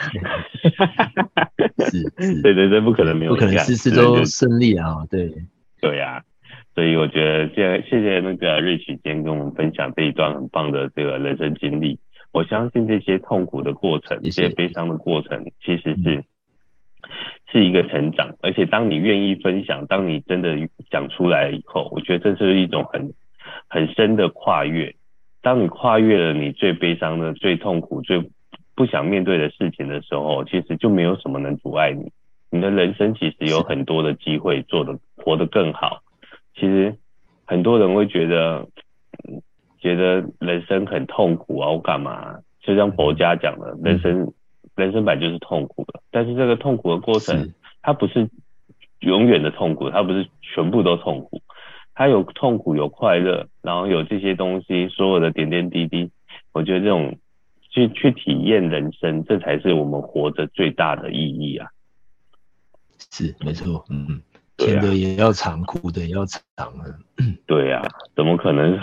[1.90, 5.32] 是，对人生不可能没有不可能事事都顺利啊，对，
[5.80, 6.22] 对呀。
[6.74, 11.98] 所以我觉得，现在谢谢那个 Rich 今天跟我们分享这一段很棒的这个人生经历。
[12.32, 16.24] 我相信这些痛苦的过程，这些悲伤的过程，其实是
[17.52, 18.34] 是一个成长。
[18.42, 23.14] 而且当你愿意分享，当你真的讲出来以后，我觉得这是一种很
[23.68, 24.92] 很深的跨越。
[25.42, 28.28] 当你跨越了你最悲伤的、最痛苦、最
[28.74, 32.10] 不想面对的事情的时候，其实就没有什么能阻碍你。
[32.50, 36.02] 你的人生其实有很多的机会做得活得更好。
[36.54, 36.96] 其实
[37.44, 38.66] 很多人会觉得，
[39.78, 42.38] 觉得人生很痛苦啊，我干嘛？
[42.62, 44.32] 就像佛家讲的，人生
[44.74, 46.00] 人生本来就是痛苦的。
[46.10, 48.30] 但是这个痛苦的过程，它不是
[49.00, 51.42] 永远的痛苦，它不是全部都痛苦，
[51.94, 56.10] 它有痛苦，有快乐，然后有这些东西，所有的点点滴滴。
[56.52, 57.18] 我觉得这种
[57.68, 61.68] 去去体验人生，这才是我们活着最大的意义啊。
[63.10, 64.22] 是，没错，嗯嗯。
[64.56, 66.42] 甜的也要尝，苦的也要尝
[66.78, 66.84] 啊。
[67.46, 68.78] 对呀、啊，怎么可能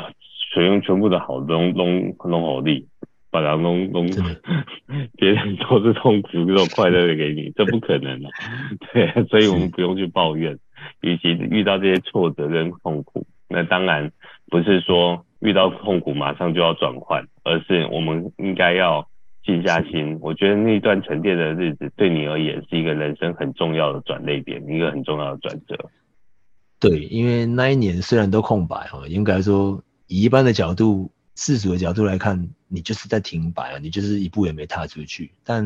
[0.53, 2.87] 全用全部的好东弄弄好利，
[3.29, 4.05] 把它弄弄，
[5.17, 8.31] 别人都是痛苦，这种快乐的给你，这不可能的、啊。
[8.93, 10.57] 对，所以我们不用去抱怨。
[11.01, 14.11] 与其遇到这些挫折跟痛苦，那当然
[14.49, 19.07] 不是说遇到痛苦马上就要转换，而是我们应该要。
[19.43, 25.89] 静下心，我觉得那段沉淀的日子对你而言是一个人生很重要的转捩点，一个很重要的转折。
[26.79, 35.31] 对，因为那一年虽然都空白哈，应该说以一般的角度、世俗的角度来看，你就是在停摆啊，你就是一步也没踏出去。
[35.43, 35.63] 但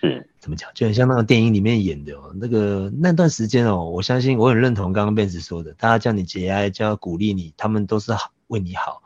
[0.00, 9.02] 是怎么讲，就很像那个电影里面演的哦，那个那段时间哦，我相信我很认同刚刚 Benz 说的，大家叫你节哀，叫鼓励你，他们都是好为你好。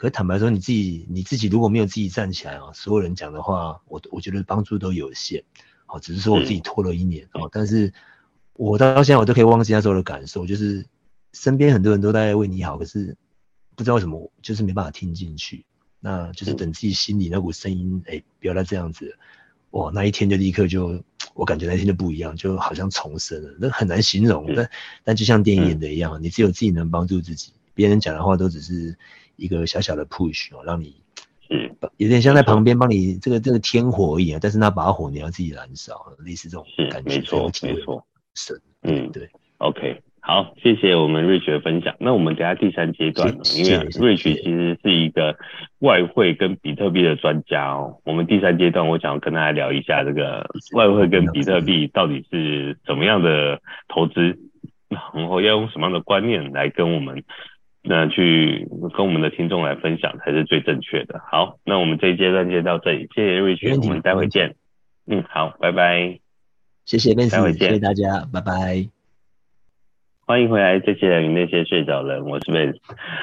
[0.00, 5.44] 可坦白说，你自己你自己如果没有自己站起来啊，所有人讲的话，我我觉得帮助都有限。
[5.88, 7.92] 哦，只是说我自己拖了一年哦，但是
[8.54, 10.86] 我到现在我都可以忘记那时候的感受，就是
[11.34, 13.14] 身边很多人都在为你好，可是
[13.76, 15.66] 不知道为什么，就是没办法听进去。
[16.00, 19.14] 那就是等自己心里那股声音，哎，不要再这样子，
[19.72, 24.50] 哇，那一天就立刻就，我感觉那一天就不一样，就好像重生了，那很难形容。
[24.56, 24.70] 但
[25.04, 28.96] 但就像电影演的一样，你只有自己能帮助自己，别人讲的话都只是。
[29.40, 30.94] 一个小小的 push 哦，让你
[31.48, 37.16] 嗯，有点像在旁边帮你这个这个添火而已啊，但是那把火你要自己燃烧，类似这种感觉。
[37.16, 39.28] 没错，没错，是，嗯，对。
[39.58, 41.96] OK，好，谢谢我们 Rich 的分享。
[41.98, 45.36] 那我们等下第三阶段，因为 Rich 其实是一个
[45.80, 47.98] 外汇跟比特币的专家哦。
[48.04, 54.38] 我们第三阶段，我想跟大家聊一下这个外汇跟比特币到底是怎么样的投资，
[54.88, 57.24] 然后要用什么样的观念来跟我们。
[57.82, 61.20] 那去跟我们的听众来分享才是最正确的。
[61.30, 64.54] 好，那我们这一阶段就到这里，谢谢 Rich，我们待会见。
[65.06, 66.18] 嗯，好，拜拜。
[66.84, 68.88] 谢谢 Benz，待会见，谢谢大家，拜拜。
[70.26, 72.76] 欢迎回来，这些人与那些睡着人，我是 Benz。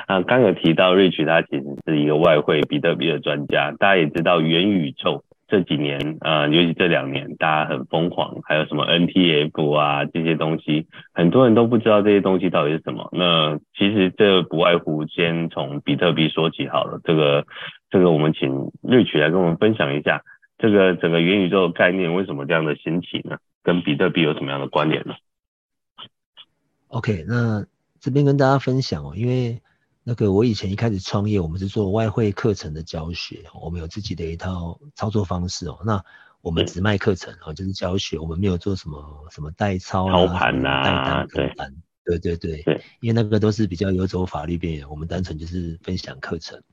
[0.08, 5.24] 啊，刚有提到 Rich，他其实是一个外汇比特币的专家，大家也知道元宇宙。
[5.48, 13.10] 这几年、呃，尤其这两年，大家很疯狂，还有什么 NTF 啊这些东西，很多人都不知道这些东西到底是什么。
[13.14, 17.00] 那其实这不外乎先从比特币说起好了。
[17.06, 17.46] 这个
[17.90, 20.22] 这个，我们请瑞曲来跟我们分享一下，
[20.58, 23.38] 这个整个元宇宙的概念为什么这样的兴起呢？
[23.64, 25.14] 跟比特币有什么样的关联呢
[26.90, 27.66] ？OK，那
[28.00, 29.62] 这边跟大家分享哦，因为。
[30.10, 35.78] 那个我以前一开始创业，我们是做外汇课程的教学，我们有自己的一套操作方式哦。
[35.86, 36.02] 那
[36.40, 41.76] 我们只卖课程哦，就是教学，我们没有做什么什么代操啊、操盘啊、代单、跟单。
[42.06, 46.64] 对对对对，因为那个都是比较游走法律边缘，我们单纯就是分享课程。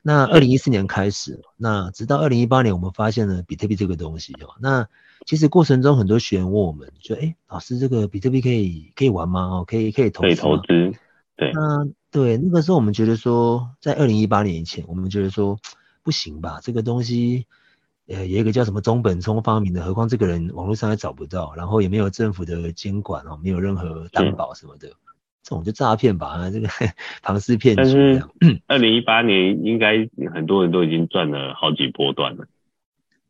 [0.00, 4.54] 那二零一四年开始，那直到二零一八年，我们发现了比特币这个东西哦。
[4.60, 4.86] 那
[5.26, 9.40] 其实过程中很多学员问我们，就哎，老师这个比特币可以可以玩吗？
[9.40, 10.22] 哦，可以可以投？
[10.22, 10.92] 可以投资。
[11.36, 15.58] 对，那对那个时候我们觉得说，在二零一八年以前，我们觉得说
[16.02, 16.58] 不行吧？
[16.62, 17.46] 这个东西，
[18.08, 24.88] 呃，有一个叫什么中本聪发明的，何况这个人网络上也找不到，然后也没有政府的监管哦，没有任何担保什么的，
[25.42, 26.50] 这种就诈骗吧？
[26.50, 26.68] 这个
[27.22, 27.82] 庞氏骗局。
[27.82, 28.24] 但是，
[28.66, 32.46] 二零一八年应该很多人都已经赚了好几波段了。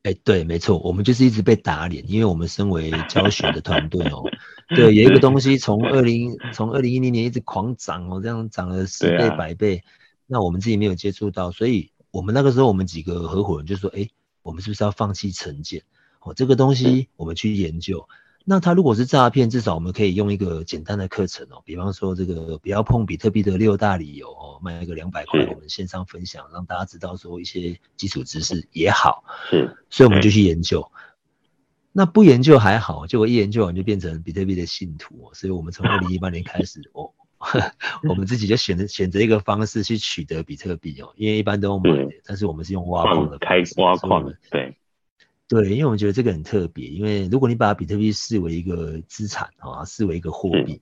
[0.03, 4.25] 哎，对，没错，我们就是一直被打脸，因为我们身为 教学的团队哦，
[4.69, 9.85] 对，有一个东西从二零从二零一零年一直狂涨哦，这样涨了十倍百倍，啊，
[10.27, 14.09] 那我们自己没有接触到，所以我们那个时候我们几个合伙人就说，哎，
[14.43, 15.83] 我们是不是要放弃成见？
[16.21, 18.09] 哦，这个东西我们去研究。
[18.45, 29.23] 那他如果是诈骗，至少我们可以用一个简单的课程哦，比方说这个不要碰比特币的六大理由哦，卖一个两百块，我们线上分享，让大家知道说一些基础知识也好。
[29.51, 30.91] 是，所以我们就去研究。
[31.93, 35.31] 那不研究还好，结果一研究完就变成比特币的信徒哦。
[35.35, 37.11] 所以我们从二零一八年开始哦，
[38.09, 44.77] 我们自己就选择选择一个方式去取得比特币哦，因为一般都用买的，但是我们是用挖矿的开挖矿，对。
[45.51, 50.81] 对，因为我们觉得这个很特别，因为如果你把比特币视为一个资产啊，视为一个货币，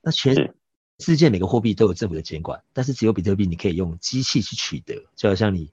[0.00, 0.54] 那全
[1.00, 5.68] 世界每个货币都有政府的监管，但是只有比特币你可以用机器去取得，就好像你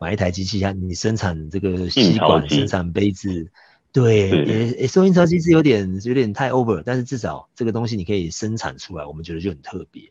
[0.00, 3.50] 买一台机器，像你生产这个吸管、生产杯子，
[3.90, 4.28] 对，
[4.78, 10.02] 也收印钞机是有点有点太 over，但是至少这个东西你可以生产出来，我们觉得就很特别。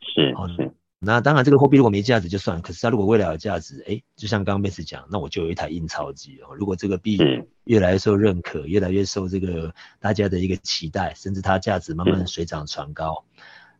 [0.00, 0.72] 是，是。
[1.04, 2.62] 那当然，这个货币如果没价值就算了。
[2.62, 6.54] 可是它如果未来有价值，哎、欸，就像刚刚 Max 讲，那我就有一台印钞机哦。
[6.56, 7.18] 如果这个币
[7.64, 13.24] 越来越受认可，越来越受这个大家的一个期待，甚至它价值慢慢水涨船高，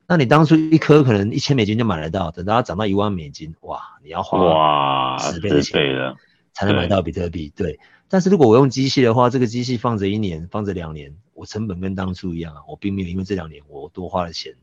[0.06, 5.80] 那你当初一颗可能一千美金就买得到，等到它涨到一万美金，哇，你要花十倍的钱
[6.52, 7.52] 才能买到比特币。
[7.56, 7.80] 对。
[8.06, 14.54] 但是如果我用机器的话，这个机器放着一年，放着两年，我成本跟当初一样啊，我并没有因为这两年我多花了钱。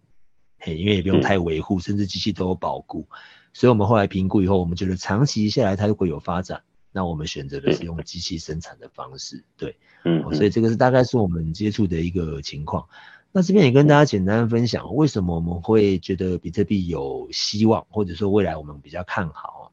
[0.63, 3.07] 嘿，因为也不用太维护，甚至机器都有保固，
[3.51, 12.87] 所以我们后来评估以后，我们觉得长期下来它如果有发展，那我们选择的是用机器生产的方式，对，嗯，所以这个是大概是我们接触的一个情况。
[13.31, 19.71] 那这边也跟大家简单分享，为什么我们会觉得比特币有希望，或者说未来我们比较看好。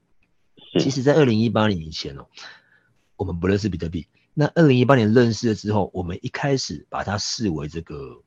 [0.81, 2.27] 其实，在二零一八年以前哦，
[3.17, 4.07] 我们不认识比特币。
[4.33, 8.23] 那二零一八年认识了之后，我们一开始把它视为这个。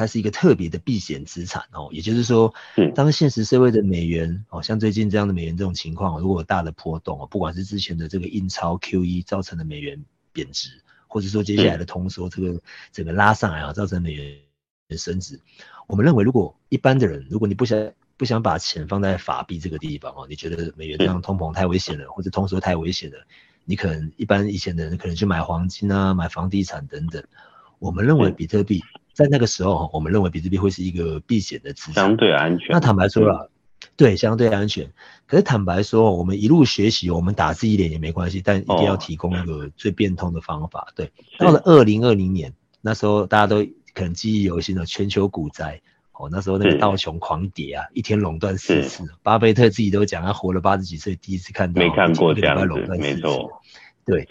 [0.00, 2.54] 它是一个特别的避险资产哦，也就是说，
[2.94, 10.70] 当现实社会的美元哦，像最近这样的美元这种情况，如果有大的波动哦，不管是之前的这个印钞 QE 造成的美元贬值，
[11.06, 14.38] 或者说接下来的通缩这个整个拉上来啊，造成美元
[14.96, 15.38] 升值，
[15.86, 23.18] 我们认为，如果一般的人，如果你不想不想把钱放在法币这个地方哦，你觉得美元这样通膨太危险了，或者通缩太危险了，
[23.66, 27.22] 你可能一般以前的人可能去买黄金啊，买房地产等等。
[27.78, 28.82] 我们认为比特币。
[29.20, 32.68] 在那个时候，我们认为比特币会是一个避险的资产，相对安全。
[32.70, 33.50] 那坦白说了，
[33.96, 34.90] 对，相对安全。
[35.26, 40.88] 可是坦白说，我们一路学习，我们打自己脸也没关系，但一定要提供一个最变通的方法。
[40.96, 43.62] 对，到了二零二零年，那时候大家都
[43.92, 49.04] 可能记忆犹新的全球股灾，哦，那时候那个道琼狂跌啊，一天垄断四次。
[49.22, 53.60] 巴菲特自己都讲，他活了八十几岁，第一次看到没看过这样子，没错，
[54.06, 54.26] 对。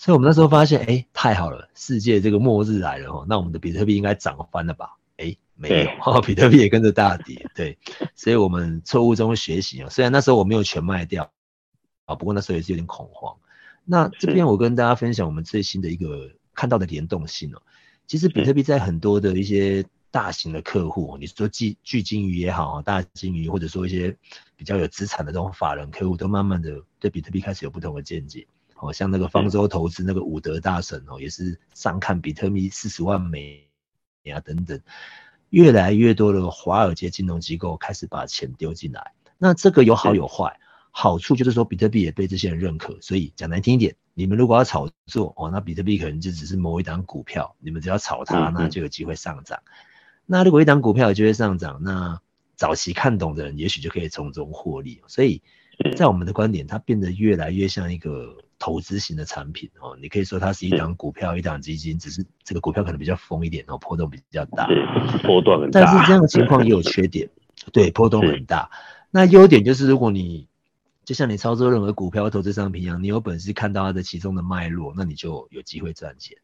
[0.00, 4.96] 所以，我们那时候发现，哎、欸，太好了，世界这个末日来了哦，那我们的比特币应该涨翻了吧？
[5.18, 7.46] 哎、欸，没有， 比特币也跟着大跌。
[7.54, 7.76] 对，
[8.14, 9.90] 所以我们错误中学习啊。
[9.90, 11.30] 虽然那时候我没有全卖掉
[12.06, 13.36] 啊，不过那时候也是有点恐慌。
[13.84, 17.60] 那这边我跟大家分享我们最新的一个看到的联动性哦。
[18.06, 24.16] 其实比特币在很多的一些大型的客户，你说巨巨鲸鱼也好，大鲸鱼或者说一些
[24.56, 28.46] 比较有资产的这种法人客户，都慢慢的对比特币开始有不同的见解。
[28.80, 33.68] 哦，像那个方舟投资那个伍德大神哦，也是上看比特币四十万美
[34.32, 34.80] 啊等等，
[35.50, 39.12] 越来越多的华尔街金融机构开始把钱丢进来。
[39.36, 40.58] 那这个有好有坏，
[40.90, 49.62] 好处就是说比特币也被这些人认可，所以讲难听一点，你们如果要炒作哦，那比特币可能就只是某一档股票，你们只要炒它，那就有机会上涨。
[50.24, 52.18] 那如果一档股票有机会上涨，那
[52.56, 55.02] 早期看懂的人也许就可以从中获利。
[55.06, 55.42] 所以
[55.96, 58.38] 在我们的观点，它变得越来越像一个。
[58.60, 64.68] 投资型的产品哦，你可以说它是一档股票，一档基金，只是这个股票可能比较疯一点哦，波动比较大，
[65.24, 65.80] 波段很大。
[65.80, 67.28] 但是这样的情况也有缺点，
[67.72, 68.70] 对，波动很大。
[69.10, 70.46] 那优点就是，如果你
[71.04, 76.36] 就像你操作任何股票投资商品一样，你有本事看到它的其中的脉络，那你就有机会赚钱。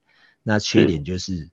[0.42, 1.50] 那缺点就是，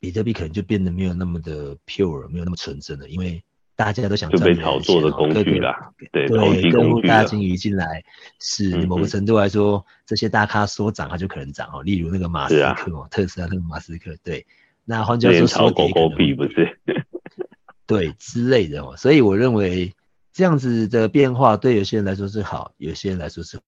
[0.00, 3.42] 比特币可能就变得没有那么的 pure，没有那么纯真了，因为。
[3.76, 8.02] 大家都想赚钱，炒作的工具啦，对，对，跟大金鱼进来，
[8.40, 11.82] 是某个程度来说，嗯、这些大咖说涨，它就可能涨哦。
[11.82, 14.46] 例如那个马斯克特斯拉那个马斯克，对，
[14.86, 16.78] 那换句话说，说狗狗币，不是，
[17.86, 18.96] 对之类的哦。
[18.96, 19.94] 所以我认为
[20.32, 23.58] 这样子的变化对有些人来说是好，有些人来说是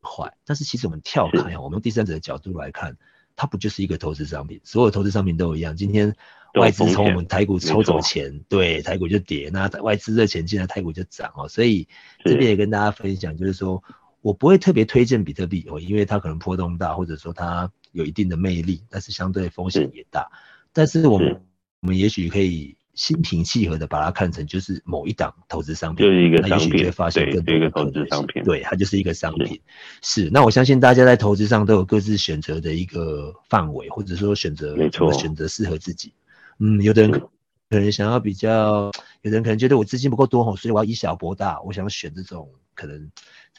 [0.00, 0.32] 坏。
[0.46, 2.96] 但是其实我们跳开，我们用第三者的角度来看，
[3.36, 4.62] 它不就是一个投资商品？
[4.64, 5.76] 所有投资商品都一样。
[5.76, 6.16] 今天
[6.54, 11.48] 外资从我们台股抽走钱，对，台股就跌；那外资热钱进来，台股就涨哦。
[11.48, 11.88] 所以
[12.24, 13.82] 这边也跟大家分享，就是说
[14.20, 20.30] 我不会特别推荐比特币哦，因为它可能波动大，或者说它有一定的魅力，但是相对风险也大。
[20.72, 21.42] 但是我们
[21.80, 22.76] 我们也许可以。
[22.94, 29.58] 心平气和的把它看成就是某一档投资商品，就是一个商品，那也许就会发现更多的投资商品，对，它就是一个商品。
[30.02, 36.12] 是，是，那我相信大家在投资上都有各自选择的一个范围，或者说选择没错选择适合自己。
[36.58, 38.90] 嗯，有的人可能想要比较，
[39.22, 43.10] 有的人可能觉得我资金不够多吼，所以我要以小博大，我想选这种可能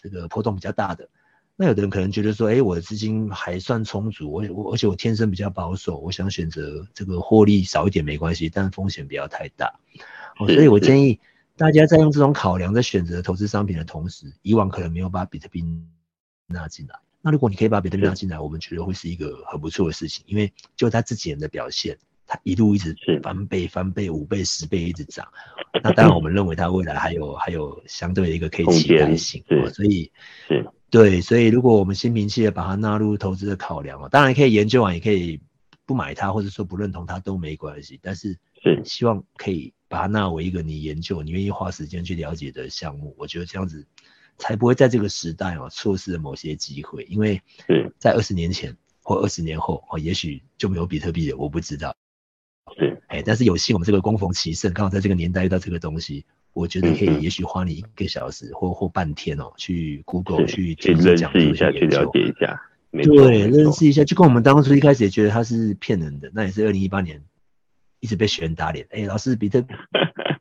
[0.01, 1.09] 这个波动比较大的。
[1.55, 9.79] 那有的人可能觉得说，哎、我的资金还算充足，我我而且我天生比较保守，我想选择这个获利少一点没关系，但风险不要太大。
[10.39, 11.19] 哦，所以我建议
[11.55, 15.63] 大家在用这种考量在选择投资商品的同时，以往可能没有把比特币
[16.47, 21.99] 纳进来，那如果你可以把比特币纳进来，我们觉得会是一个很不错的事情，因为就他自己人的表现，
[22.33, 25.27] 他一路一直翻倍、翻倍、五倍、十倍一直涨。
[25.83, 30.11] 那当然，我们认为它未来还有还有相对的一个可以期待性，所以
[30.47, 30.67] 是。
[30.89, 35.39] 对，所以如果我们心平气和把它纳入投资的考量哦，当然可以研究完，也可以
[35.85, 37.99] 不买它，或者说不认同它都没关系。
[38.01, 38.37] 但是，
[38.83, 43.15] 希望可以把它纳为一个你研究、你愿意花时间去了解的项目。
[43.17, 43.85] 我觉得这样子
[44.37, 47.03] 才不会在这个时代哦错失了某些机会。
[47.09, 47.41] 因为
[47.99, 51.95] 在二十年前或二十年后哦，也许就没有比特币了，我不知道。
[52.77, 56.25] 对，哎，但是有幸我们这个功逢其盛，刚好在这个年代遇到这个东西。
[56.53, 62.61] 我觉得可以，也许花你一个小时或或半天哦，去 Google 去去认识一下，去了解一下。
[62.91, 67.23] 对，认识一下，就跟我们当初一开始也觉得它是骗人的，那也是二零一八年
[68.03, 68.85] 一直被学员打脸。
[68.91, 69.61] 哎，老师，比特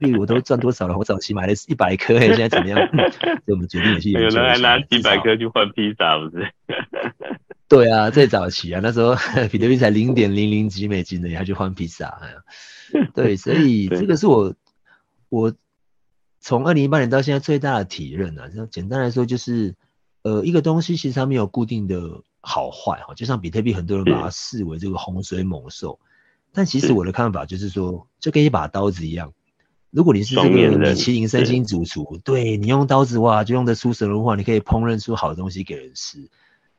[0.01, 0.99] 币我都赚多少了？
[0.99, 2.77] 我早期买了一百颗，现在怎么样？
[3.15, 4.37] 所以我们决定也去研究。
[4.37, 6.53] 有人还拿几百颗去换披萨，不是？
[7.69, 9.15] 对啊，最早期啊，那时候
[9.53, 12.21] 比特币才零点零零几美金的，你还去换披萨？
[13.15, 14.55] 对，所以 这个是我
[15.29, 15.55] 我。
[16.45, 19.77] 从二零一八年到现在，最大的体认呢、啊，就简单来说就是，
[20.23, 26.01] 呃，一个东西其实它没有固定的好坏哈，就像比特币，很多人把它视为这个洪水猛兽，
[26.53, 29.33] 但其实我的看法就是说，就跟一把刀子一样，
[29.91, 36.29] 如果你是这个米其林三星主厨，对，你用刀子哇，就用得出神入化，你可以烹饪出好东西给人吃，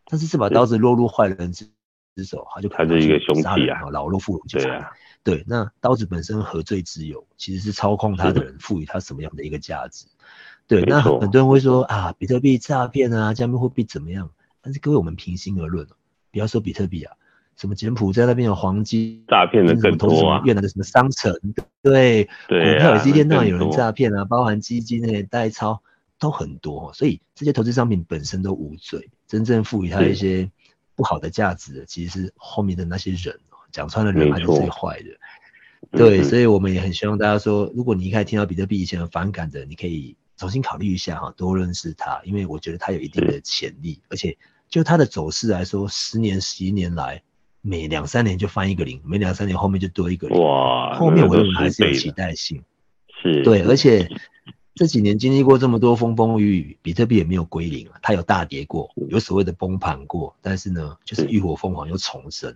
[0.05, 1.69] 但是这把刀子落入坏人之
[2.15, 4.85] 之手，他就可能去杀人啊，老弱妇孺就这样。
[5.23, 7.25] 对，那刀子本身何罪之有？
[7.37, 10.05] 其实是操控它的人赋予它什么样的一个价值。
[10.67, 14.29] 对，那很多人会说啊，比特币诈骗啊，加密货币怎么样？
[14.61, 15.87] 但是各位，我们平心而论，
[16.31, 17.15] 不要说比特币啊，
[17.55, 21.33] 什么柬埔寨那边有黄金诈骗的更多啊，越南的什么商城，
[21.81, 25.81] 对，股票也是一天到晚有人诈骗啊，包含基金那些代操
[26.19, 30.49] 都很多，所以这些投资商品本身都无罪，真正赋予它一些
[30.95, 33.39] 不好的价值的，其实是后面的那些人。
[33.71, 35.97] 讲穿了，人还是最坏的。
[35.97, 44.37] 对，嗯、所以我们也很希望大家说，如果你一开始听到比特币以前很反感的，你可以重新考虑一下哈，多认识它，因为我觉得它有一定的潜力，而且
[44.69, 47.23] 就它的走势来说，十年、十一年来，
[47.65, 50.37] 每两三年就翻一个零，每两三年后面就多一个零。
[50.37, 52.61] 哇，后面我认为还是有期待性。
[53.21, 54.09] 是，对，而且
[54.75, 62.53] 这几年经历过这么多风风雨雨，比特币也没有归零啊，它有大跌过，有所谓的崩盘过，但是呢，就是浴火凤凰又重生。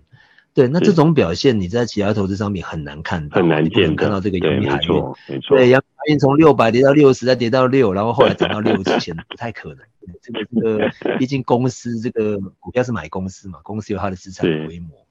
[0.57, 4.87] 对，那这种表现你在其他投资商品很难看到，很难见看到这个阳明海运，
[5.27, 9.85] 没错，对，阳明海运从六百跌到六十，再跌到六，然后后来涨到六之前 不太可能。
[10.19, 15.05] 这个这个，毕竟公司这个股票是买公司嘛，公司有它的资产规模。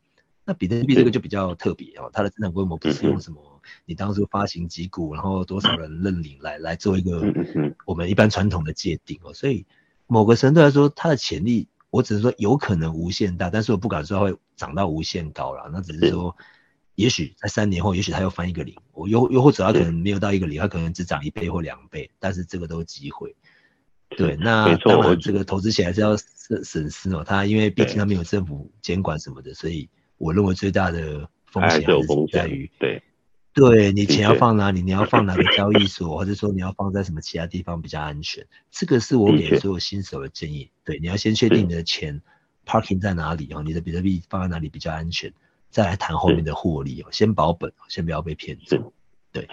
[0.44, 3.38] 那比特币这个就比较特别哦，它的资产规模不是用什么
[3.84, 7.22] 你当初发行几股，然后多少人认领来来做一个
[7.84, 9.64] 我们一般传统的界定哦，所以
[10.08, 11.68] 某个程度来说，它的潜力。
[11.90, 15.70] 我只是说有可能无限大，但是我不敢说它会涨到无限高了。
[15.72, 16.36] 那只是说，
[16.94, 18.74] 也许在三年后，也许它又翻一个零。
[18.92, 23.34] 我又又或者它可能没有到一个零，它可能只涨一倍或两倍，但是这个都是机会。
[24.10, 27.24] 对，那当然这个投资起来是要审审视哦。
[27.26, 33.02] 它因为毕竟它没有政府监管什么的，所以我认为最大的风险还是在于对。
[33.56, 34.82] 对，你钱要放哪里？
[34.82, 38.46] 你要放哪个交易所，或者说你要放在什么其他地方比较安全？
[38.70, 40.70] 这个是我给所有新手的建议。
[40.84, 42.20] 对，你要先确定你的钱
[42.66, 45.32] parking 在哪里哦，你的比特币放在哪里比较安全，
[45.70, 47.08] 再来谈后面的获利哦。
[47.10, 48.92] 先保本，先不要被骗走。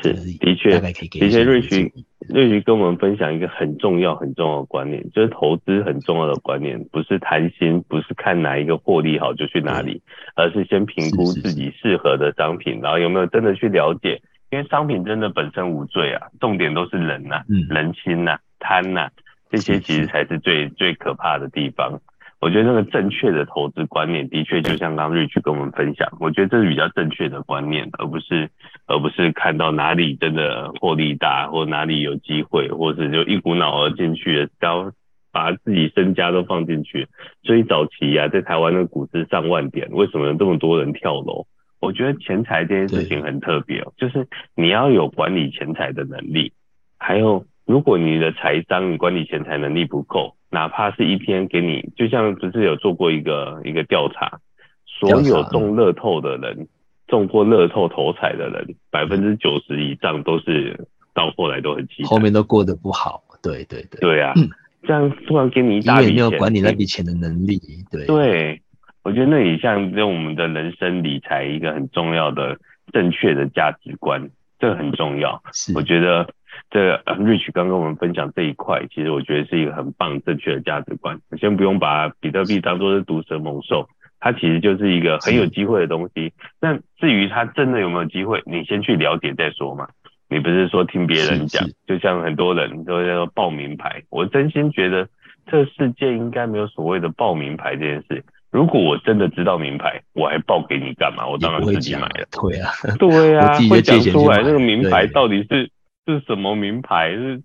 [0.01, 1.19] 对，是的确，大概可以给。
[1.19, 1.91] 的确，瑞徐
[2.29, 10.01] 瑞徐跟我们分享一个很重要很重要的观念，就是投资很重要的观念，不是贪心，不是看哪一个获利好就去哪里，
[10.35, 14.21] 而是先评估自己适合的商品，然后有没有真的去了解，
[14.51, 19.11] 因为商品真的本身无罪啊，重点都是人呐、啊，嗯、人心呐、啊，贪呐、啊，
[19.51, 21.99] 这些其实才是最最可怕的地方。
[22.43, 28.49] 我觉得那个正确的投资观念，的确就像刚刚 Rich 跟我们分享，我觉得这是比较正确的观念，而不是
[28.85, 34.91] 而不是看到哪里真的获利大，或哪里有机会，或是就一股脑儿进去，然后
[35.31, 37.07] 把自己身家都放进去。
[37.43, 41.47] 所以早期啊，在台湾的股市上万点，为什么有这么多人跳楼？
[41.79, 46.51] 我觉得钱财这件事情很特别哦，就是你要有管理钱财的能力，
[46.97, 50.35] 还有如果你的财商你管理钱财能力不够。
[50.53, 54.39] 哪怕是一天给你，就像不是有做过一个一个调查，
[54.85, 56.67] 所有中乐透的人，
[57.07, 63.23] 中过乐透头彩的人，百分之九十以上都是到后来都很凄惨，后面都过得不好。
[63.41, 64.47] 对对对，对啊，嗯、
[64.83, 67.59] 这样突然给你一大笔钱，没有管理那笔钱的能力。
[67.91, 68.61] 对对，
[69.03, 72.59] 我觉得那也像用我们的人生理财一个很重要的
[72.91, 74.29] 正确的价值观，
[74.59, 75.41] 这个很重要。
[75.51, 76.29] 是，我觉得。
[76.71, 81.19] 这 Rich 刚跟我们分享这一块，其实我觉得是一个很棒正确的价值观。
[81.39, 83.87] 先不用把比特币当做是毒蛇猛兽，
[84.19, 86.33] 它其实就是一个很有机会的东西。
[86.59, 89.87] 那至于它真的有没有机会，你先去了解再说嘛。
[90.29, 94.01] 你不是说听别人讲，就像很多人都在说报名牌。
[94.09, 95.07] 我真心觉得
[95.45, 98.25] 这个世界应该没有所谓的报名牌这件事。
[98.49, 101.27] 如果我真的知道名牌，我还报给你干嘛？
[101.27, 102.25] 我当然自己买了。
[102.31, 105.69] 对啊，对啊，会讲出来那个名牌到底是。
[106.05, 107.11] 是什么名牌？
[107.11, 107.41] 是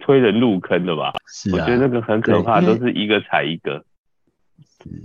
[0.00, 1.12] 推人入坑的吧？
[1.26, 3.84] 是、啊，我觉得那个很可怕，都是一个踩一个。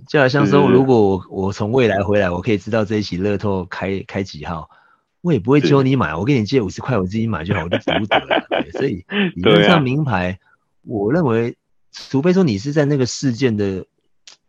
[0.08, 4.70] 就好像说，如果我我从未来回来，我可以知道这一期乐透开开几号，
[5.22, 8.45] 我也不会揪你买，我跟你借五十块，我自己买就好，我就舍不得了。
[8.49, 9.04] 对，所以
[9.36, 10.39] 理论上名牌，
[10.84, 11.56] 我认为，
[11.91, 13.86] 除非说你是在那个事件的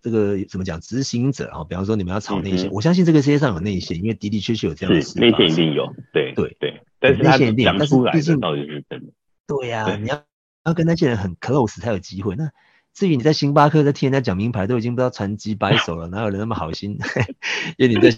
[0.02, 5.18] 这个怎么讲执行者啊，比方说你们要炒内线，我相信这个世界上有内线，因为的的确确有这样的事。
[5.18, 6.80] 内线一定有，对对对。
[7.04, 9.12] 但是他讲出来的到底是真的？
[9.46, 10.24] 对呀、啊，你要
[10.64, 12.34] 要跟那些人很 close 才有机会。
[12.34, 12.50] 那
[12.94, 16.96] 至于你在星巴克在听人家讲名牌，都已经不知道传几百手了，哪有人那么好心？
[17.76, 18.16] 因为你在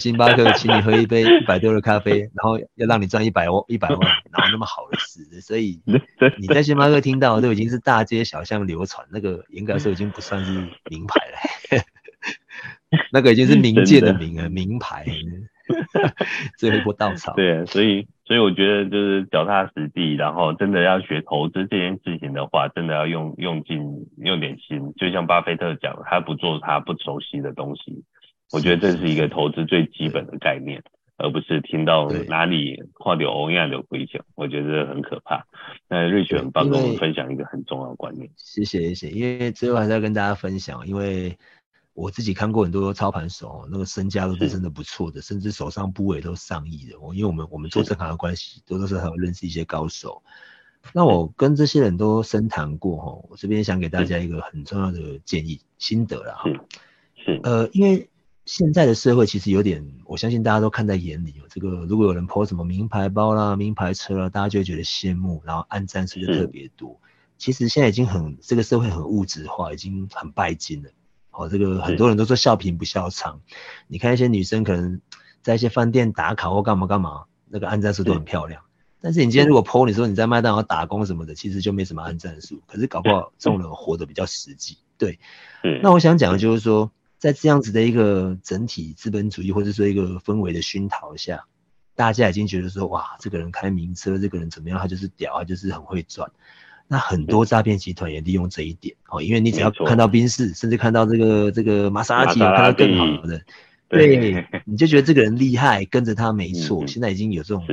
[0.00, 4.00] 星巴克请你喝一杯一百多的咖啡，然后要让你赚一百万一百万，
[4.32, 5.40] 哪有那么好的事？
[5.40, 5.80] 所以
[6.40, 10.52] 你在星巴克听到都已经是大街小巷流传，那个严格来说已经不算是
[10.90, 11.20] 名牌
[11.76, 11.84] 了，
[13.12, 15.06] 那个已经是冥界的名了，名牌。
[16.58, 17.32] 最后一波稻草。
[17.36, 23.82] 对，所以所以我觉得就是脚踏实地，然后真的要学投资这件事情的话，真的要用用尽
[24.16, 24.94] 用点心。
[24.96, 28.02] 就像巴菲特讲，他不做他不熟悉的东西。
[28.52, 30.82] 我觉得这是一个投资最基本的概念，
[31.18, 35.44] 而不是听到哪里跨掉欧亚的危险，我觉得很可怕。
[35.88, 38.30] 那瑞雪很棒，跟我们分享一个很重要的观念。
[38.36, 41.36] 谢谢谢谢，因为最后还是要跟大家分享，因为。
[41.94, 46.98] 我自己看过很多操盘手，那个身家都是真的不错的，甚至手上部位都上亿的。
[47.00, 50.22] 我因为我们我们做这行的关系，多多少少认识一些高手。
[50.92, 56.50] 那我跟这些人都深谈过哈，我这边想给大家一个很重要的建议心得了哈。
[57.14, 58.10] 是呃，因为
[58.44, 61.40] 现在的社会其实有点，我相信大家都看在眼里。
[61.48, 67.00] 这个如果有人 po 什么名牌包啦、名牌车啦，大家就会觉得羡慕，然后按赞数就特别多。
[67.38, 70.90] 其实现在已经很这个社会很物质化，已经很拜金了。
[71.36, 73.38] 哦，这个很多人都说笑贫不笑娼。
[73.88, 75.00] 你看一些女生可能
[75.42, 78.62] 在一些饭店打卡或干嘛干嘛，那个按赞数都很漂亮。
[79.00, 82.62] 但是你今天如果 po 你说你在麦当劳打工什么的，其实就没什么按战术。
[82.66, 84.78] 可是搞不好这种人活得比较实际。
[84.96, 85.18] 对，
[85.82, 91.44] 那我想讲的就是说，在这样子的一个整体资本主义或者说一个氛围的熏陶下，
[91.94, 96.30] 大家已经觉得说，哇，这个人开名车，这个人怎么样，他就是屌，他就是很会赚。
[96.86, 103.42] 那很多诈骗集团也利用这一点哦，因为你只要看到宾士，甚至看到这个这个玛莎拉蒂，看到更好的，
[103.88, 106.86] 对，你就觉得这个人厉害，跟着他没错。
[106.86, 107.66] 现在已经有这种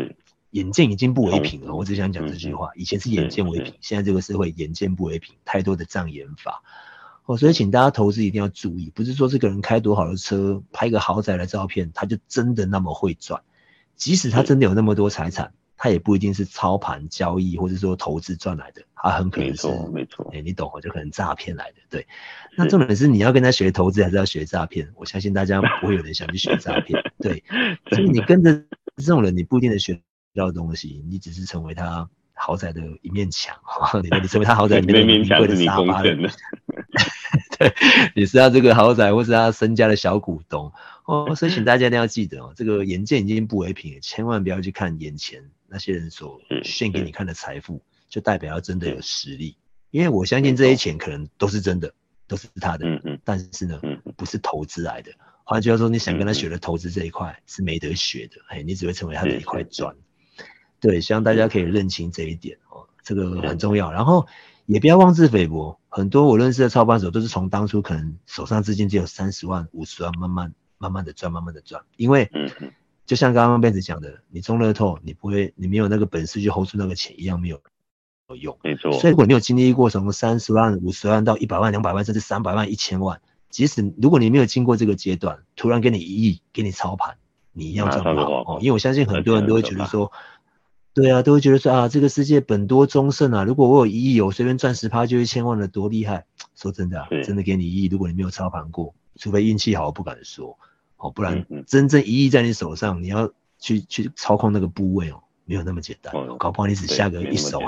[0.51, 2.69] 眼见已经不为凭了，我只想讲这句话。
[2.75, 6.63] 以前是眼见为凭，现在这个社会眼见不为凭，太多的障眼法。
[7.25, 13.41] 哦，所以请大家投资一定要注意，不是说这个人开多好的车，拍个豪宅的照片，他就真的那么会赚，
[13.95, 15.53] 即使他真的有那么多财产。
[15.83, 21.77] 他也不一定是操盘交易或者说投资赚来的，他很可能是，没错，哎、欸，你懂我就可能诈骗来的。
[21.89, 22.05] 对，
[22.55, 24.87] 那重点是你要跟他学投资，还是要学诈骗？
[24.95, 27.01] 我相信大家不会有人想去学诈骗。
[27.17, 27.43] 对，
[27.89, 28.63] 所以你跟着
[28.97, 29.99] 这种人，你不一定能学
[30.35, 33.57] 到东西，你只是成为他豪宅的一面墙，
[34.03, 36.03] 你你成为他豪宅里面的名贵的沙发。
[36.03, 37.73] 对，
[38.15, 40.71] 你是他这个豪宅或是他身家的小股东
[41.05, 41.33] 哦。
[41.33, 45.43] 所以请大家一定要记得哦，这个眼见已经不为凭，千万不要去看眼前。
[45.71, 49.55] 那些人所献给你看的财富，就代表要真的有实力，
[49.89, 51.93] 因为我相信这些钱可能都是真的，
[52.27, 52.85] 都是他的，
[53.23, 53.79] 但是呢，
[54.17, 55.13] 不是投资来的。
[55.45, 59.95] 换句话说，你想跟他学的投资这一块是没得学的，哎、嗯，你只会成为他的一块砖。
[60.79, 63.91] 对，希望大家可以认清这一点哦，这个很重要。
[63.91, 64.27] 然后
[64.65, 71.83] 也不要妄自菲薄，很多我认识的操盘手都是从当初可能手上资金只有三十万、五十万，慢慢慢慢的赚，慢慢的赚。
[71.97, 72.29] 因为，
[73.11, 77.59] 就像刚刚 Vance 讲的，你中乐透，你不会，你没有那个本事去 hold 住那个钱，一样没有
[78.39, 78.57] 用。
[78.63, 78.93] 没错。
[78.93, 87.17] 所以如果你有经历过从三十万、五十万到一百万、两百万，甚至三百万、一千万，即使如果你没有经过这个阶段，突然给你一亿，给你操盘，
[87.51, 88.59] 你一样赚不好哦。
[88.61, 90.13] 因为我相信很多人都会觉得说。
[90.93, 96.25] 对啊，都会觉得说啊，这个世界本多终胜啊，如果我有一亿，我随便赚十趴就一千万了，多厉害！
[96.55, 100.57] 说真的啊，真的给你一亿，如果你没有操盘过，除非运气好，我不敢说，
[101.01, 107.59] 哦，不然真正一亿在你手上，你要去去操控那个部位哦，没有那么简单，搞不好你只下个一手，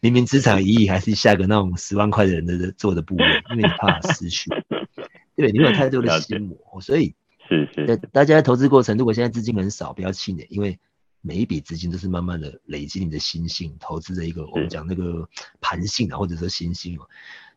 [0.00, 4.50] 明明资产一亿，还是下个那种十万块的人的做的部位，因为你怕失去，
[5.34, 7.14] 对，你有太多的心魔，所以
[7.48, 10.78] 是是，大家投资过程，如果现在资金很少，不要气馁，因为。
[11.20, 15.28] 每一笔资金都是慢慢的累积你的心性，投资的一个我们讲那个
[15.60, 16.96] 盘性啊，或者说心性，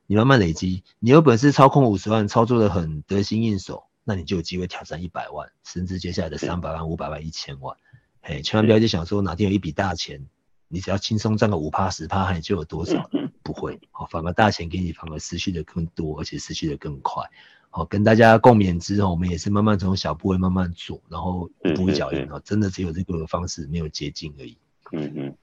[0.07, 7.78] 你慢慢累积，你有本事操控五十万，操作的很得心应手，那你就有机会挑战一百万，甚至接下来的三百万、五百万、一千万。
[8.22, 10.28] 嘿，千万不要去想说哪天有一笔大钱，
[10.68, 13.10] 你只要轻松赚个五趴十趴，你就有多少？
[13.43, 17.24] 不会，好，反而大钱给你，反而失去的更多，而且失去的更快。
[17.70, 24.58] 好，跟大家共勉之后，我们也是慢慢从小部位慢慢做，然后一步一脚印啊，真的只有这个方式，没有捷径而已。
[24.91, 25.38] 嗯嗯，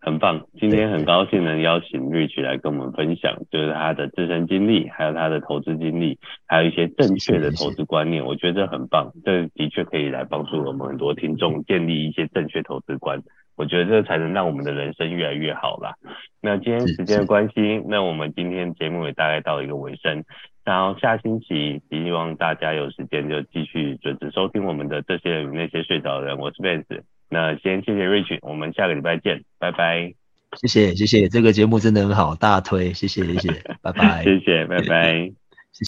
[0.00, 0.46] 很棒。
[0.58, 9.12] 今天很高兴能邀请 Rich 来跟我们分享，就是他的自身经历，还有他的投资经历，还有一些正确的投资观念，我觉得这很棒。
[9.24, 13.22] 这的确可以来帮助我们很多听众建立一些正确投资观。
[13.56, 15.92] 我觉得这才能让我们的人生越来越好啦。
[16.40, 20.24] 那今天时间的关系，那我们今天节目也大概到一个尾声。
[20.64, 26.38] 然后下星期希望大家有时间就继续准时收听我们的这些与那些睡着的人。
[26.38, 30.12] 我是 Vance，那先谢谢 Rich，我们下个礼拜见，拜拜。
[30.60, 35.32] 谢谢谢谢，这个节目真的很好，大推，谢谢谢谢，拜拜，谢谢，拜拜。